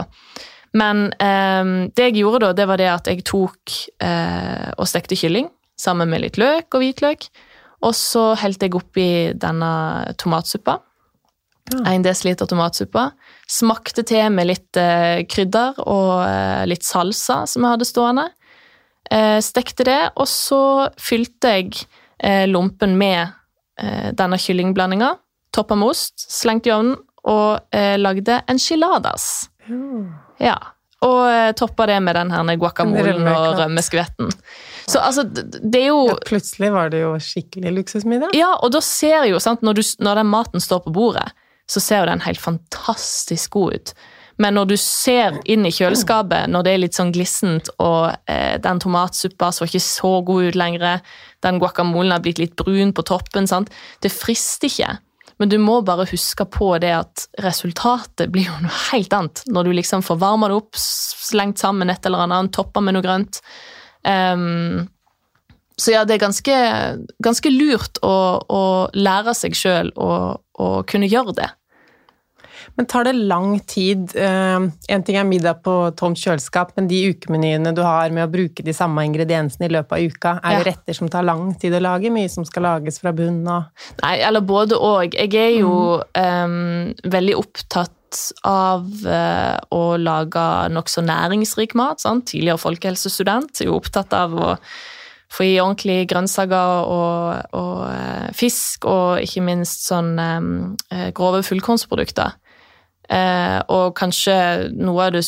Men 0.75 1.07
eh, 1.23 1.89
det 1.95 2.09
jeg 2.09 2.19
gjorde 2.21 2.47
da, 2.47 2.55
det 2.57 2.67
var 2.69 2.81
det 2.81 2.89
at 2.91 3.11
jeg 3.11 3.23
tok 3.27 3.77
eh, 4.03 4.71
og 4.75 4.89
stekte 4.89 5.17
kylling 5.19 5.51
sammen 5.77 6.09
med 6.09 6.25
litt 6.25 6.39
løk 6.41 6.73
og 6.73 6.83
hvitløk. 6.83 7.29
Og 7.85 7.93
så 7.93 8.31
helte 8.41 8.67
jeg 8.67 8.77
oppi 8.77 9.07
denne 9.37 9.71
tomatsuppa. 10.17 10.79
En 11.67 12.03
desiliter 12.03 12.47
tomatsuppe. 12.47 13.09
Smakte 13.51 14.03
til 14.07 14.31
med 14.31 14.47
litt 14.47 14.79
eh, 14.79 15.25
krydder 15.27 15.81
og 15.83 16.23
eh, 16.23 16.63
litt 16.69 16.87
salsa 16.87 17.41
som 17.49 17.65
jeg 17.65 17.75
hadde 17.75 17.87
stående. 17.89 18.27
Eh, 19.11 19.39
stekte 19.43 19.85
det, 19.87 20.01
og 20.19 20.27
så 20.31 20.61
fylte 20.99 21.53
jeg 21.57 21.83
eh, 22.19 22.45
lompen 22.47 22.95
med 22.99 23.27
eh, 23.79 24.09
denne 24.15 24.39
kyllingblandinga. 24.41 25.13
Toppa 25.55 25.77
med 25.79 25.91
ost, 25.91 26.23
slengte 26.31 26.71
i 26.71 26.75
ovnen 26.75 26.97
og 27.27 27.75
lagde 27.99 28.37
enchiladas. 28.47 29.49
Ja. 29.67 30.26
Og 31.05 31.19
eh, 31.29 31.51
toppa 31.53 31.85
det 31.85 31.99
med 32.01 32.17
den 32.17 32.31
her 32.33 32.55
guacamolen 32.57 33.27
og 33.29 33.59
rømmeskvetten. 33.59 34.31
Så 34.87 34.99
altså, 35.03 35.23
det 35.23 35.61
det 35.61 35.83
er 35.83 35.89
jo 35.91 36.07
Ja, 36.07 36.17
plutselig 36.25 36.71
var 36.73 36.89
det 36.89 37.03
jo 37.03 37.13
skikkelig 37.21 37.73
luksusmiddag. 37.75 38.33
ja, 38.33 38.55
og 38.55 38.71
da 38.73 38.81
ser 38.81 39.27
jo, 39.29 39.39
sant, 39.39 39.61
når, 39.61 39.73
du, 39.73 39.83
når 39.99 40.23
den 40.23 40.31
maten 40.31 40.63
står 40.63 40.85
på 40.85 40.93
bordet, 40.95 41.27
så 41.69 41.83
ser 41.83 42.01
jo 42.01 42.09
den 42.09 42.23
helt 42.25 42.41
fantastisk 42.41 43.51
god 43.51 43.73
ut. 43.73 43.93
Men 44.37 44.53
når 44.53 44.69
du 44.69 44.75
ser 44.77 45.39
inn 45.49 45.65
i 45.65 45.73
kjøleskapet, 45.73 46.49
når 46.53 46.63
det 46.63 46.73
er 46.73 46.81
litt 46.83 46.97
sånn 46.97 47.11
glissent, 47.13 47.71
og 47.81 48.13
eh, 48.29 48.57
den 48.61 48.79
tomatsuppa 48.79 49.49
så 49.51 49.65
ikke 49.65 49.81
så 49.81 50.11
god 50.25 50.49
ut 50.49 50.57
lenger, 50.57 51.01
den 51.45 51.57
guacamolen 51.61 52.13
har 52.13 52.21
blitt 52.25 52.41
litt 52.41 52.55
brun 52.55 52.93
på 52.93 53.05
toppen, 53.05 53.49
sant? 53.49 53.73
det 54.05 54.13
frister 54.13 54.69
ikke. 54.69 54.97
Men 55.37 55.51
du 55.51 55.57
må 55.61 55.79
bare 55.85 56.07
huske 56.09 56.45
på 56.49 56.71
det 56.81 56.93
at 56.97 57.27
resultatet 57.43 58.31
blir 58.33 58.47
jo 58.49 58.57
noe 58.63 58.83
helt 58.89 59.13
annet 59.13 59.43
når 59.53 59.67
du 59.67 59.75
liksom 59.77 60.05
får 60.05 60.19
varma 60.21 60.49
det 60.49 60.57
opp, 60.57 60.79
slengt 60.81 61.61
sammen 61.61 61.93
et 61.93 62.05
eller 62.09 62.25
annet, 62.25 62.53
toppa 62.55 62.81
med 62.81 62.97
noe 62.97 63.05
grønt. 63.05 63.41
Um, 64.01 64.87
så 65.77 65.93
ja, 65.93 66.03
det 66.09 66.15
er 66.15 66.23
ganske, 66.25 66.57
ganske 67.21 67.53
lurt 67.53 67.99
å, 68.01 68.15
å 68.49 68.63
lære 68.97 69.35
seg 69.37 69.57
sjøl 69.57 69.91
å, 69.93 70.09
å 70.57 70.69
kunne 70.89 71.09
gjøre 71.09 71.37
det. 71.37 71.51
Men 72.77 72.85
tar 72.85 73.07
det 73.07 73.13
lang 73.17 73.57
tid 73.65 74.11
uh, 74.15 74.67
En 74.93 75.03
ting 75.05 75.17
er 75.17 75.25
middag 75.25 75.63
på 75.65 75.73
tomt 75.97 76.19
kjøleskap, 76.21 76.75
men 76.77 76.89
de 76.89 76.99
ukemenyene 77.11 77.73
du 77.75 77.81
har 77.85 78.13
med 78.13 78.27
å 78.27 78.31
bruke 78.31 78.65
de 78.65 78.75
samme 78.75 79.03
ingrediensene 79.07 79.65
i 79.67 79.73
løpet 79.73 79.97
av 79.97 80.13
uka, 80.13 80.33
er 80.45 80.59
det 80.59 80.71
retter 80.71 80.97
som 80.97 81.09
tar 81.11 81.25
lang 81.25 81.49
tid 81.59 81.73
å 81.73 81.81
lage? 81.83 82.13
Mye 82.13 82.29
som 82.31 82.45
skal 82.47 82.67
lages 82.67 83.01
fra 83.01 83.13
bunnen 83.17 83.49
av? 83.49 83.71
Nei, 84.03 84.17
eller 84.27 84.45
både 84.45 84.77
og. 84.77 85.17
Jeg 85.17 85.33
er 85.41 85.55
jo 85.57 85.73
mm. 86.13 86.21
um, 86.21 87.11
veldig 87.17 87.37
opptatt 87.39 88.21
av 88.47 88.85
uh, 89.09 89.57
å 89.73 89.83
lage 89.99 90.45
nokså 90.73 91.03
næringsrik 91.05 91.73
mat. 91.77 92.03
Sant? 92.03 92.29
Tidligere 92.29 92.61
folkehelsestudent. 92.61 93.57
Er 93.57 93.71
jo 93.71 93.77
opptatt 93.81 94.13
av 94.15 94.37
å 94.37 94.53
få 95.33 95.43
i 95.43 95.57
ordentlig 95.59 96.05
grønnsaker 96.13 96.87
og, 96.87 97.55
og 97.57 97.85
uh, 97.89 98.27
fisk, 98.37 98.85
og 98.87 99.25
ikke 99.25 99.47
minst 99.49 99.89
sånn 99.89 100.13
um, 100.21 100.51
grove 101.17 101.41
fullkornsprodukter. 101.47 102.37
Eh, 103.09 103.59
og 103.71 103.95
kanskje 103.97 104.35
noe 104.75 105.07
av 105.07 105.15
det 105.15 105.23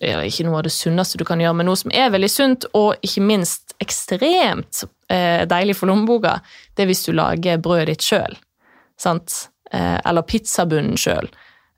ikke 0.00 0.46
noe 0.46 0.60
av 0.60 0.64
det 0.64 0.72
sunneste 0.72 1.18
du 1.20 1.24
kan 1.28 1.40
gjøre, 1.42 1.58
men 1.58 1.68
noe 1.68 1.76
som 1.76 1.92
er 1.92 2.12
veldig 2.14 2.30
sunt, 2.32 2.66
og 2.78 3.02
ikke 3.04 3.24
minst 3.28 3.74
ekstremt 3.82 4.84
eh, 5.12 5.42
deilig 5.48 5.76
for 5.76 5.90
lommeboka, 5.90 6.38
det 6.72 6.84
er 6.84 6.88
hvis 6.88 7.04
du 7.04 7.12
lager 7.16 7.60
brødet 7.60 7.90
ditt 7.92 8.06
sjøl. 8.06 8.38
Eh, 9.02 9.98
eller 10.04 10.24
pizzabunnen 10.28 10.96
sjøl. 11.00 11.28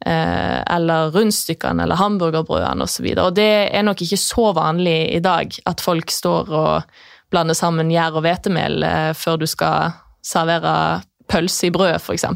Eh, 0.06 0.60
eller 0.74 1.10
rundstykkene 1.14 1.86
eller 1.86 1.96
hamburgerbrødene 1.96 2.84
osv. 2.84 3.06
Og, 3.06 3.16
så 3.16 3.26
og 3.28 3.36
det 3.38 3.52
er 3.72 3.86
nok 3.86 4.02
ikke 4.04 4.20
så 4.20 4.50
vanlig 4.56 4.98
i 5.16 5.22
dag 5.24 5.54
at 5.70 5.80
folk 5.80 6.12
står 6.12 6.52
og 6.52 6.96
blander 7.32 7.56
sammen 7.56 7.90
gjær 7.92 8.18
og 8.18 8.26
hvetemel 8.26 8.84
eh, 8.84 9.12
før 9.16 9.40
du 9.40 9.46
skal 9.48 9.94
servere 10.24 11.02
pølse 11.30 11.68
i 11.68 11.72
brød, 11.72 11.96
f.eks. 12.02 12.26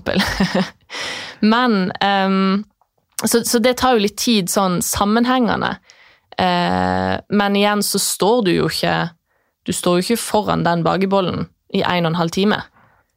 men 1.52 1.90
um, 2.00 2.64
så, 3.24 3.42
så, 3.44 3.58
det 3.58 3.78
tar 3.80 3.96
jo 3.96 4.04
litt 4.04 4.18
tid 4.20 4.50
sånn 4.50 4.80
sammenhengende. 4.84 5.76
Eh, 6.38 7.14
men 7.28 7.56
igjen 7.58 7.82
så 7.82 7.98
står 7.98 8.44
du 8.46 8.52
jo 8.52 8.68
ikke 8.70 9.08
Du 9.66 9.72
står 9.74 9.96
jo 9.98 10.04
ikke 10.04 10.22
foran 10.22 10.62
den 10.62 10.84
bakebollen 10.86 11.48
i 11.74 11.82
en 11.82 12.06
og 12.06 12.12
en 12.12 12.20
halv 12.20 12.32
time. 12.32 12.60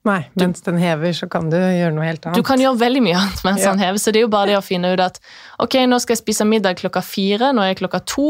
Nei, 0.03 0.23
mens 0.33 0.63
du, 0.63 0.65
den 0.71 0.79
hever, 0.81 1.13
så 1.13 1.27
kan 1.29 1.51
du 1.51 1.55
gjøre 1.55 1.93
noe 1.93 2.07
helt 2.07 2.25
annet. 2.25 2.39
Du 2.41 2.43
kan 2.43 2.59
gjøre 2.59 2.79
veldig 2.81 3.03
mye 3.05 3.19
annet 3.19 3.43
mens 3.45 3.61
ja. 3.61 3.69
den 3.69 3.83
hever, 3.85 4.01
så 4.01 4.11
det 4.11 4.19
er 4.19 4.25
jo 4.25 4.31
bare 4.33 4.49
det 4.49 4.57
å 4.57 4.65
finne 4.65 4.91
ut 4.91 5.03
at 5.03 5.21
ok, 5.61 5.77
nå 5.87 5.99
skal 6.01 6.17
jeg 6.17 6.23
spise 6.23 6.47
middag 6.49 6.81
klokka 6.81 7.03
fire, 7.05 7.51
nå 7.53 7.63
er 7.63 7.71
jeg 7.71 7.83
klokka 7.83 8.01
to. 8.09 8.25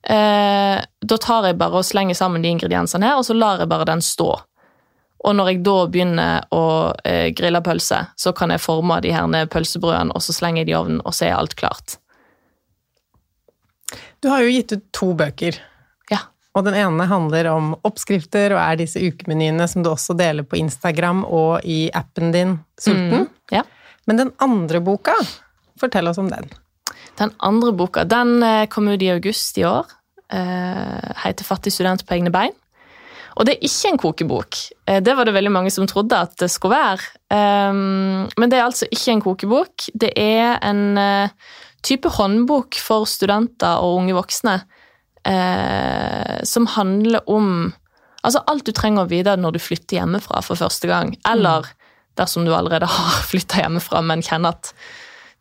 Eh, 0.00 0.80
da 0.80 1.18
tar 1.20 1.50
jeg 1.50 1.58
bare 1.60 1.82
og 1.82 1.86
slenger 1.86 2.16
sammen 2.16 2.42
de 2.42 2.50
ingrediensene 2.54 3.06
her, 3.06 3.20
og 3.20 3.28
så 3.28 3.36
lar 3.36 3.60
jeg 3.60 3.70
bare 3.70 3.86
den 3.92 4.02
stå. 4.02 4.32
Og 5.20 5.34
når 5.36 5.50
jeg 5.50 5.62
da 5.66 5.76
begynner 5.92 6.46
å 6.56 6.64
eh, 7.04 7.28
grille 7.36 7.60
pølse, 7.64 7.98
så 8.16 8.32
kan 8.36 8.52
jeg 8.54 8.62
forme 8.64 9.00
de 9.04 9.12
her 9.12 9.50
pølsebrødene, 9.52 10.14
og 10.16 10.24
så 10.24 10.32
slenger 10.32 10.62
jeg 10.62 10.70
de 10.70 10.74
i 10.74 10.78
ovnen, 10.78 11.02
og 11.04 11.16
så 11.16 11.28
er 11.28 11.36
alt 11.36 11.56
klart. 11.60 11.98
Du 14.20 14.30
har 14.32 14.44
jo 14.44 14.52
gitt 14.52 14.72
ut 14.72 14.86
to 14.96 15.10
bøker. 15.18 15.58
Ja. 16.12 16.22
Og 16.56 16.64
den 16.66 16.76
ene 16.78 17.06
handler 17.10 17.50
om 17.52 17.74
oppskrifter 17.86 18.54
og 18.54 18.62
er 18.62 18.80
disse 18.80 19.00
ukemenyene 19.00 19.68
som 19.70 19.84
du 19.84 19.90
også 19.92 20.16
deler 20.18 20.46
på 20.46 20.58
Instagram 20.60 21.22
og 21.26 21.64
i 21.68 21.82
appen 21.96 22.32
din 22.34 22.56
Sulten. 22.80 23.26
Mm, 23.26 23.54
ja. 23.54 23.64
Men 24.08 24.24
den 24.24 24.32
andre 24.42 24.80
boka, 24.84 25.14
fortell 25.80 26.10
oss 26.10 26.20
om 26.20 26.30
den. 26.32 26.48
Den 27.20 27.32
andre 27.44 27.72
boka 27.76 28.04
den 28.08 28.40
eh, 28.44 28.66
kom 28.72 28.88
ut 28.88 29.02
i 29.04 29.12
august 29.12 29.58
i 29.60 29.66
år. 29.68 29.88
Eh, 30.32 31.12
heter 31.24 31.44
'Fattig 31.44 31.72
student 31.72 32.06
på 32.06 32.16
egne 32.16 32.32
bein'. 32.32 32.56
Og 33.38 33.46
det 33.46 33.54
er 33.54 33.66
ikke 33.66 33.92
en 33.92 34.00
kokebok. 34.00 34.60
Eh, 34.86 35.00
det 35.04 35.14
var 35.16 35.28
det 35.28 35.34
veldig 35.36 35.52
mange 35.54 35.72
som 35.74 35.86
trodde 35.90 36.18
at 36.18 36.36
det 36.40 36.50
skulle 36.50 36.76
være. 36.76 37.06
Ehm, 37.34 38.28
men 38.36 38.50
det 38.50 38.58
er 38.58 38.66
altså 38.66 38.88
ikke 38.90 39.14
en 39.14 39.24
kokebok. 39.24 39.88
Det 39.94 40.12
er 40.18 40.58
en 40.66 40.98
eh, 40.98 41.32
type 41.86 42.08
håndbok 42.18 42.78
for 42.80 43.08
studenter 43.08 43.80
og 43.80 44.02
unge 44.02 44.16
voksne 44.18 44.60
eh, 45.26 46.40
som 46.44 46.66
handler 46.76 47.28
om 47.30 47.72
altså 48.22 48.42
alt 48.50 48.66
du 48.66 48.72
trenger 48.76 49.06
å 49.06 49.10
vite 49.10 49.36
når 49.40 49.56
du 49.56 49.62
flytter 49.62 50.00
hjemmefra 50.00 50.42
for 50.44 50.60
første 50.60 50.90
gang, 50.90 51.14
eller 51.28 51.68
dersom 52.20 52.44
du 52.44 52.54
allerede 52.54 52.88
har 52.98 53.22
flytta 53.28 53.62
hjemmefra, 53.62 54.02
men 54.04 54.24
kjenner 54.24 54.56
at 54.56 54.74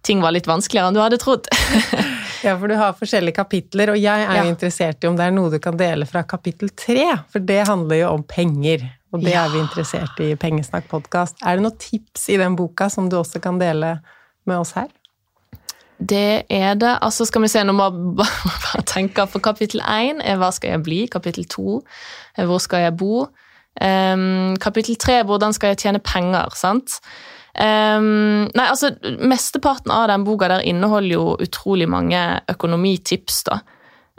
ting 0.06 0.22
var 0.24 0.36
litt 0.36 0.48
vanskeligere 0.50 0.90
enn 0.90 0.98
du 0.98 1.04
hadde 1.04 1.22
trodd. 1.22 1.50
Ja, 2.40 2.54
for 2.56 2.72
du 2.72 2.76
har 2.80 2.94
forskjellige 2.96 3.36
kapitler, 3.36 3.90
og 3.92 3.98
jeg 4.00 4.24
er 4.24 4.38
jo 4.40 4.52
interessert 4.54 5.04
i 5.04 5.10
om 5.10 5.18
det 5.20 5.26
er 5.28 5.34
noe 5.36 5.52
du 5.52 5.58
kan 5.60 5.76
dele 5.76 6.06
fra 6.08 6.22
kapittel 6.24 6.70
tre, 6.72 7.04
for 7.28 7.44
det 7.44 7.66
handler 7.68 8.00
jo 8.00 8.14
om 8.14 8.24
penger. 8.24 8.86
Og 9.12 9.26
det 9.26 9.34
ja. 9.34 9.42
er 9.44 9.52
vi 9.52 9.60
interessert 9.60 10.22
i 10.24 10.30
i 10.32 10.38
Pengesnakk 10.40 10.88
podkast. 10.88 11.36
Er 11.44 11.58
det 11.58 11.66
noen 11.66 11.76
tips 11.82 12.30
i 12.32 12.38
den 12.40 12.56
boka 12.56 12.88
som 12.94 13.10
du 13.12 13.18
også 13.20 13.42
kan 13.44 13.60
dele 13.60 13.98
med 14.48 14.62
oss 14.62 14.72
her? 14.78 14.88
Det 16.00 16.46
er 16.48 16.78
det. 16.80 16.94
Altså, 17.04 17.28
skal 17.28 17.44
vi 17.44 17.52
se, 17.52 17.64
nå 17.68 17.76
må 17.76 17.90
jeg 17.90 18.16
bare 18.64 18.86
tenke 18.88 19.26
for 19.28 19.44
kapittel 19.44 19.84
én 19.84 20.24
er 20.24 20.40
hva 20.40 20.54
skal 20.56 20.78
jeg 20.78 20.86
bli? 20.86 21.02
Kapittel 21.12 21.50
to 21.50 21.82
er 22.38 22.48
hvor 22.48 22.64
skal 22.64 22.88
jeg 22.88 22.96
bo? 23.02 23.28
Um, 23.80 24.56
kapittel 24.60 24.96
tre 25.00 25.22
hvordan 25.28 25.54
skal 25.56 25.74
jeg 25.74 25.84
tjene 25.84 26.00
penger? 26.04 26.56
sant? 26.56 27.02
Um, 27.58 28.46
nei, 28.54 28.66
altså, 28.68 28.92
Mesteparten 29.26 29.92
av 29.92 30.08
den 30.12 30.24
boka 30.28 30.50
der 30.52 30.66
inneholder 30.70 31.16
jo 31.16 31.36
utrolig 31.42 31.90
mange 31.90 32.22
økonomitips. 32.52 33.44
da. 33.50 33.60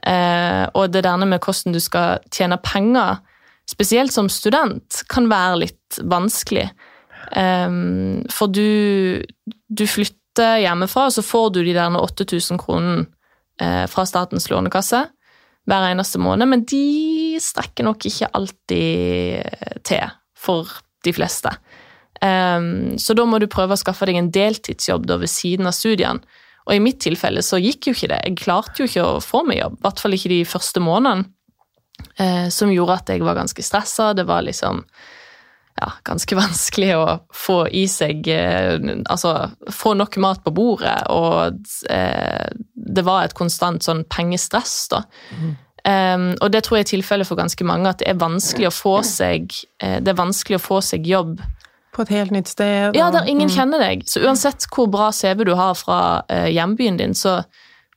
Uh, 0.01 0.64
og 0.75 0.93
det 0.95 1.05
der 1.05 1.21
med 1.21 1.38
hvordan 1.38 1.77
du 1.77 1.81
skal 1.81 2.25
tjene 2.33 2.59
penger, 2.64 3.21
spesielt 3.69 4.12
som 4.12 4.29
student, 4.33 5.05
kan 5.09 5.29
være 5.31 5.61
litt 5.66 6.01
vanskelig. 6.03 6.71
Um, 7.37 8.25
for 8.33 8.51
du, 8.51 9.23
du 9.69 9.87
flytter 9.87 10.62
hjemmefra, 10.64 11.07
og 11.09 11.14
så 11.14 11.25
får 11.25 11.51
du 11.55 11.62
de 11.62 11.77
der 11.77 11.97
8000 12.01 12.59
kronene 12.59 13.07
uh, 13.62 13.87
fra 13.90 14.07
Statens 14.09 14.51
lånekasse 14.51 15.05
hver 15.69 15.90
eneste 15.90 16.19
måned, 16.19 16.49
men 16.49 16.64
de 16.66 17.37
strekker 17.38 17.87
nok 17.87 18.07
ikke 18.09 18.31
alltid 18.35 19.85
til 19.87 20.09
for 20.35 20.81
de 21.05 21.12
fleste. 21.14 21.53
Um, 22.20 22.98
så 23.00 23.16
da 23.16 23.24
må 23.24 23.38
du 23.40 23.48
prøve 23.48 23.72
å 23.72 23.80
skaffe 23.80 24.04
deg 24.09 24.18
en 24.20 24.33
deltidsjobb 24.35 25.06
da 25.09 25.16
ved 25.22 25.33
siden 25.33 25.70
av 25.70 25.76
studiene. 25.76 26.20
Og 26.68 26.76
i 26.76 26.83
mitt 26.83 27.00
tilfelle 27.02 27.42
så 27.42 27.59
gikk 27.59 27.88
jo 27.88 27.94
ikke 27.96 28.11
det. 28.12 28.18
Jeg 28.28 28.40
klarte 28.42 28.83
jo 28.83 28.88
ikke 28.90 29.06
å 29.06 29.22
få 29.24 29.42
meg 29.48 29.62
jobb, 29.62 29.78
i 29.78 29.87
hvert 29.87 30.02
fall 30.02 30.16
ikke 30.16 30.33
de 30.33 30.42
første 30.48 30.83
månedene. 30.85 31.30
Uh, 32.16 32.48
som 32.48 32.70
gjorde 32.72 32.96
at 32.96 33.11
jeg 33.12 33.24
var 33.24 33.37
ganske 33.37 33.64
stressa. 33.64 34.12
Det 34.16 34.24
var 34.28 34.44
liksom 34.46 34.83
ja, 35.80 35.88
ganske 36.04 36.37
vanskelig 36.42 36.92
å 36.96 37.06
få 37.37 37.62
i 37.76 37.87
seg 37.90 38.28
uh, 38.28 38.76
Altså 39.02 39.35
få 39.72 39.94
nok 39.98 40.20
mat 40.22 40.44
på 40.44 40.52
bordet, 40.56 40.98
og 41.12 41.59
uh, 41.90 42.46
det 42.74 43.04
var 43.09 43.24
et 43.24 43.37
konstant 43.37 43.85
sånn 43.85 44.04
pengestress, 44.12 44.76
da. 44.92 45.04
Mm. 45.37 45.50
Um, 45.80 46.24
og 46.44 46.50
det 46.52 46.61
tror 46.66 46.76
jeg 46.76 46.85
er 46.85 46.90
tilfellet 46.90 47.28
for 47.28 47.40
ganske 47.40 47.64
mange, 47.64 47.88
at 47.88 48.02
det 48.02 48.11
er 48.12 48.20
vanskelig 48.20 48.68
å 48.68 48.74
få 48.74 48.98
seg, 49.18 49.48
det 49.80 50.12
er 50.12 50.18
vanskelig 50.18 50.61
å 50.61 50.66
få 50.68 50.83
seg 50.85 51.09
jobb 51.09 51.40
på 51.94 52.05
et 52.05 52.12
helt 52.14 52.35
nytt 52.35 52.48
sted. 52.48 52.96
Ja, 52.96 53.11
der 53.11 53.29
ingen 53.29 53.48
mm. 53.48 53.55
kjenner 53.55 53.83
deg. 53.83 54.05
Så 54.09 54.22
uansett 54.22 54.66
hvor 54.70 54.90
bra 54.90 55.11
CV 55.14 55.44
du 55.48 55.55
har 55.59 55.74
fra 55.79 56.00
eh, 56.31 56.48
hjembyen 56.55 57.00
din, 57.00 57.14
så 57.18 57.40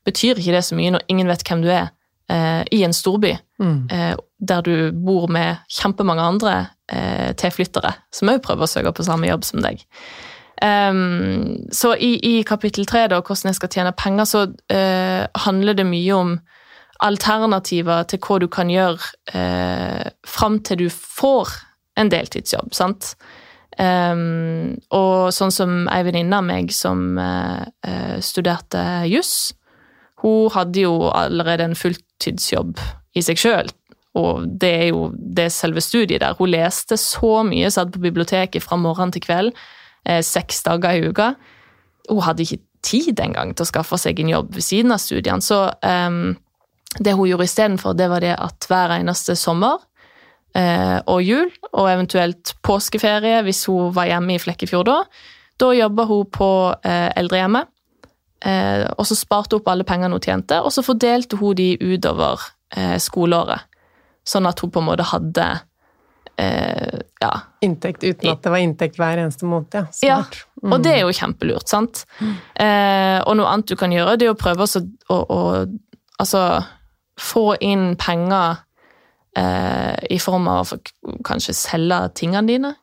betyr 0.05 0.39
ikke 0.39 0.55
det 0.55 0.63
så 0.67 0.77
mye 0.77 0.95
når 0.95 1.05
ingen 1.13 1.29
vet 1.31 1.45
hvem 1.47 1.63
du 1.63 1.69
er 1.71 1.91
eh, 2.31 2.63
i 2.73 2.83
en 2.85 2.95
storby. 2.95 3.35
Mm. 3.61 3.79
Eh, 3.91 4.13
der 4.43 4.65
du 4.65 4.75
bor 4.91 5.29
med 5.31 5.61
kjempemange 5.71 6.29
andre 6.35 6.55
tilflyttere 7.39 7.93
som 8.13 8.29
òg 8.29 8.41
prøver 8.43 8.67
å 8.67 8.69
søke 8.69 8.91
på 8.93 9.05
samme 9.07 9.25
jobb 9.29 9.45
som 9.47 9.61
deg. 9.63 9.79
Um, 10.61 11.63
så 11.73 11.93
i, 11.95 12.11
i 12.27 12.33
kapittel 12.45 12.85
tre, 12.85 13.05
da, 13.09 13.21
hvordan 13.23 13.49
jeg 13.49 13.57
skal 13.57 13.71
tjene 13.71 13.93
penger, 13.97 14.27
så 14.27 14.41
handler 15.47 15.79
det 15.79 15.87
mye 15.87 16.17
om 16.19 16.35
alternativer 17.07 18.03
til 18.11 18.21
hva 18.23 18.39
du 18.43 18.49
kan 18.51 18.71
gjøre 18.71 18.99
uh, 19.33 20.11
fram 20.27 20.59
til 20.67 20.83
du 20.83 20.85
får 20.91 21.55
en 21.99 22.11
deltidsjobb. 22.11 22.73
sant? 22.75 23.13
Um, 23.81 24.75
og 24.93 25.31
sånn 25.33 25.53
som 25.53 25.87
ei 25.89 26.03
venninne 26.05 26.37
av 26.37 26.45
meg 26.45 26.73
som 26.75 27.15
uh, 27.17 27.65
studerte 28.21 28.83
juss, 29.09 29.53
hun 30.23 30.51
hadde 30.53 30.85
jo 30.85 31.09
allerede 31.09 31.65
en 31.67 31.77
fulltidsjobb 31.77 32.77
i 33.17 33.23
seg 33.25 33.39
sjøl. 33.41 33.71
Og 34.19 34.45
det 34.61 34.69
er 34.69 34.85
jo 34.91 35.07
det 35.13 35.49
selve 35.55 35.81
studiet 35.81 36.21
der. 36.21 36.37
Hun 36.37 36.51
leste 36.53 36.99
så 37.01 37.41
mye, 37.47 37.71
satt 37.73 37.91
på 37.95 38.03
biblioteket 38.03 38.63
fra 38.63 38.77
morgen 38.77 39.11
til 39.13 39.23
kveld, 39.25 39.57
eh, 40.05 40.21
seks 40.21 40.63
dager 40.67 40.93
i 40.93 41.09
uka. 41.09 41.33
Hun 42.09 42.21
hadde 42.21 42.45
ikke 42.45 42.61
tid 42.83 43.19
engang 43.19 43.55
til 43.55 43.65
å 43.65 43.71
skaffe 43.71 43.97
seg 43.97 44.19
en 44.19 44.29
jobb 44.29 44.53
ved 44.53 44.65
siden 44.65 44.93
av 44.93 45.01
studiene. 45.01 45.41
Så 45.41 45.65
um, 45.81 46.35
det 46.99 47.15
hun 47.15 47.27
gjorde 47.27 47.47
istedenfor, 47.47 47.97
det 47.97 48.09
var 48.11 48.21
det 48.21 48.35
at 48.37 48.67
hver 48.69 48.93
eneste 48.99 49.35
sommer 49.39 49.81
og 50.53 51.23
jul, 51.25 51.47
og 51.71 51.87
eventuelt 51.89 52.51
påskeferie 52.61 53.39
hvis 53.41 53.63
hun 53.65 53.89
var 53.95 54.05
hjemme 54.05 54.35
i 54.35 54.41
Flekkefjord 54.41 54.85
da, 54.85 54.97
da 55.61 55.71
jobba 55.73 56.05
hun 56.09 56.29
på 56.33 56.49
eh, 56.85 57.09
eldrehjemmet. 57.17 57.69
Eh, 58.43 58.85
og 58.97 59.05
så 59.07 59.15
sparte 59.15 59.55
hun 59.55 59.63
opp 59.63 59.69
alle 59.71 59.85
pengene 59.87 60.17
hun 60.17 60.23
tjente, 60.23 60.59
og 60.59 60.73
så 60.75 60.83
fordelte 60.85 61.39
hun 61.39 61.55
de 61.57 61.73
utover 61.79 62.41
eh, 62.75 62.97
skoleåret. 63.01 63.69
Sånn 64.27 64.47
at 64.47 64.59
hun 64.63 64.71
på 64.71 64.81
en 64.81 64.87
måte 64.87 65.05
hadde 65.07 65.47
eh, 66.39 66.99
ja, 67.23 67.31
Inntekt 67.63 68.03
uten 68.03 68.33
at 68.33 68.43
det 68.43 68.51
var 68.51 68.63
inntekt 68.63 68.99
hver 68.99 69.19
eneste 69.19 69.47
måned, 69.47 69.75
ja. 69.75 69.85
ja, 70.03 70.19
og 70.63 70.83
det 70.83 70.97
er 70.97 71.01
jo 71.03 71.15
kjempelurt, 71.15 71.67
sant? 71.71 72.05
Eh, 72.19 73.19
og 73.23 73.37
noe 73.39 73.51
annet 73.51 73.71
du 73.71 73.79
kan 73.79 73.95
gjøre, 73.95 74.17
det 74.19 74.27
er 74.27 74.35
å 74.35 74.39
prøve 74.39 74.67
å, 74.67 74.83
å, 75.13 75.19
å 75.23 75.41
altså, 76.23 76.43
få 77.19 77.47
inn 77.63 77.93
penger 77.99 78.63
eh, 79.37 79.95
i 80.09 80.19
form 80.21 80.47
av 80.51 80.73
å 80.73 80.79
kanskje 81.25 81.55
selge 81.57 81.99
tingene 82.19 82.47
dine. 82.49 82.73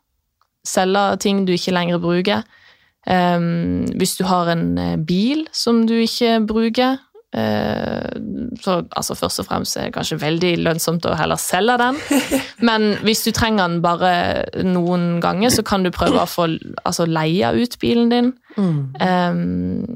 Selge 0.66 1.04
ting 1.24 1.44
du 1.46 1.54
ikke 1.54 1.74
lenger 1.74 2.02
bruker. 2.02 2.44
Eh, 3.06 3.38
hvis 3.96 4.16
du 4.18 4.24
har 4.28 4.52
en 4.52 4.66
eh, 4.78 4.96
bil 4.96 5.46
som 5.52 5.86
du 5.88 5.96
ikke 6.00 6.38
bruker, 6.48 6.98
så 7.30 8.72
altså 8.90 9.14
først 9.14 9.38
og 9.38 9.46
fremst 9.46 9.76
er 9.78 9.86
det 9.86 9.94
kanskje 9.94 10.18
veldig 10.18 10.50
lønnsomt 10.64 11.04
å 11.06 11.14
heller 11.14 11.38
selge 11.38 11.76
den. 11.78 11.98
Men 12.68 12.88
hvis 13.06 13.22
du 13.22 13.30
trenger 13.34 13.68
den 13.68 13.82
bare 13.84 14.10
noen 14.66 15.20
ganger, 15.22 15.52
så 15.54 15.62
kan 15.66 15.86
du 15.86 15.92
prøve 15.94 16.18
å 16.24 16.30
få 16.30 16.48
altså, 16.82 17.06
leie 17.06 17.52
ut 17.54 17.78
bilen 17.82 18.10
din. 18.10 18.32
Um, 18.58 19.86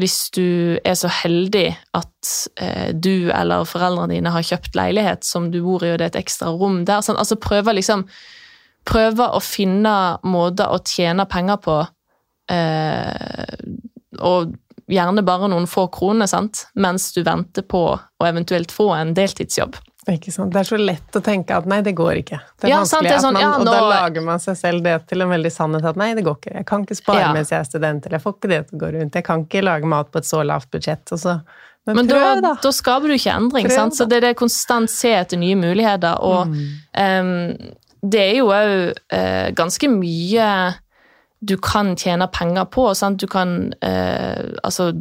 hvis 0.00 0.30
du 0.32 0.80
er 0.80 0.96
så 0.96 1.10
heldig 1.12 1.68
at 1.98 2.32
uh, 2.62 2.88
du 2.96 3.28
eller 3.28 3.68
foreldrene 3.68 4.16
dine 4.16 4.32
har 4.32 4.48
kjøpt 4.48 4.78
leilighet 4.78 5.26
som 5.28 5.50
du 5.52 5.60
bor 5.66 5.84
i, 5.84 5.92
og 5.92 6.00
det 6.00 6.08
er 6.08 6.14
et 6.14 6.22
ekstra 6.24 6.48
rom 6.54 6.86
der. 6.88 7.04
Sånn, 7.04 7.20
altså 7.20 7.40
prøve 7.40 7.76
liksom 7.76 8.08
Prøve 8.88 9.26
å 9.36 9.42
finne 9.44 9.92
måter 10.24 10.70
å 10.72 10.78
tjene 10.80 11.26
penger 11.28 11.58
på, 11.60 11.74
Uh, 12.50 13.44
og 14.26 14.56
gjerne 14.90 15.22
bare 15.26 15.48
noen 15.52 15.66
få 15.70 15.86
kroner, 15.94 16.26
sant? 16.30 16.66
mens 16.74 17.12
du 17.14 17.22
venter 17.26 17.62
på 17.62 17.84
å 17.96 18.26
eventuelt 18.26 18.72
få 18.74 18.90
en 18.96 19.14
deltidsjobb. 19.16 19.78
Ikke 20.10 20.32
sant? 20.32 20.50
Det 20.54 20.62
er 20.62 20.66
så 20.66 20.78
lett 20.80 21.16
å 21.16 21.20
tenke 21.22 21.54
at 21.54 21.66
nei, 21.68 21.82
det 21.86 21.92
går 21.94 22.22
ikke. 22.22 22.38
Det 22.58 22.66
er 22.66 22.72
Ja, 22.72 22.78
sant, 22.88 23.04
vanskelig 23.04 23.10
det 23.10 23.16
er 23.16 23.22
sånn, 23.22 23.36
man, 23.36 23.42
ja, 23.44 23.50
Og 23.60 23.66
da 23.68 23.80
lager 23.90 24.24
man 24.24 24.40
seg 24.42 24.56
selv 24.56 24.82
det 24.86 24.94
til 25.10 25.20
en 25.22 25.28
veldig 25.30 25.52
sannhet 25.52 25.84
at 25.90 25.98
nei, 26.00 26.08
det 26.16 26.24
går 26.26 26.38
ikke. 26.40 26.54
Jeg 26.56 26.66
kan 26.66 26.86
ikke 26.86 26.96
spare 26.98 27.20
Ja. 27.20 27.32
mens 27.36 27.52
jeg 27.52 27.60
er 27.60 27.68
student, 27.68 28.06
eller 28.06 28.16
jeg 28.18 28.24
får 28.24 28.34
ikke 28.38 28.48
det 28.48 28.60
til 28.68 28.78
å 28.78 28.80
gå 28.80 28.92
rundt. 28.96 29.14
Jeg 29.20 29.24
kan 29.28 29.44
ikke 29.44 29.62
lage 29.62 29.86
mat 29.92 30.10
på 30.10 30.18
et 30.18 30.24
så 30.30 30.40
lavt 30.42 30.70
budsjett. 30.72 31.04
Og 31.12 31.18
så, 31.20 31.36
men, 31.86 31.96
Men 32.00 32.08
prøv, 32.08 32.24
da, 32.24 32.40
da! 32.40 32.54
da 32.62 32.72
skaper 32.72 33.08
du 33.12 33.14
ikke 33.14 33.36
endring, 33.36 33.68
Prøv, 33.68 33.76
sant? 33.76 33.94
så 34.00 34.08
det 34.08 34.16
er 34.16 34.26
det 34.30 34.36
konstant 34.40 34.90
se 34.90 35.12
etter 35.20 35.38
nye 35.38 35.54
muligheter. 35.60 36.16
Og 36.24 36.56
em, 36.96 37.56
det 38.02 38.20
er 38.24 38.36
jo 38.40 38.48
òg 38.56 38.74
uh, 39.12 39.50
ganske 39.52 39.88
mye 39.92 40.48
du 41.40 41.56
kan 41.56 41.94
tjene 41.96 42.28
penger 42.32 42.64
på. 42.64 42.90
Sant? 42.94 43.20
Du 43.20 43.26
kan 43.26 43.72
eh, 43.82 44.50
altså, 44.64 44.92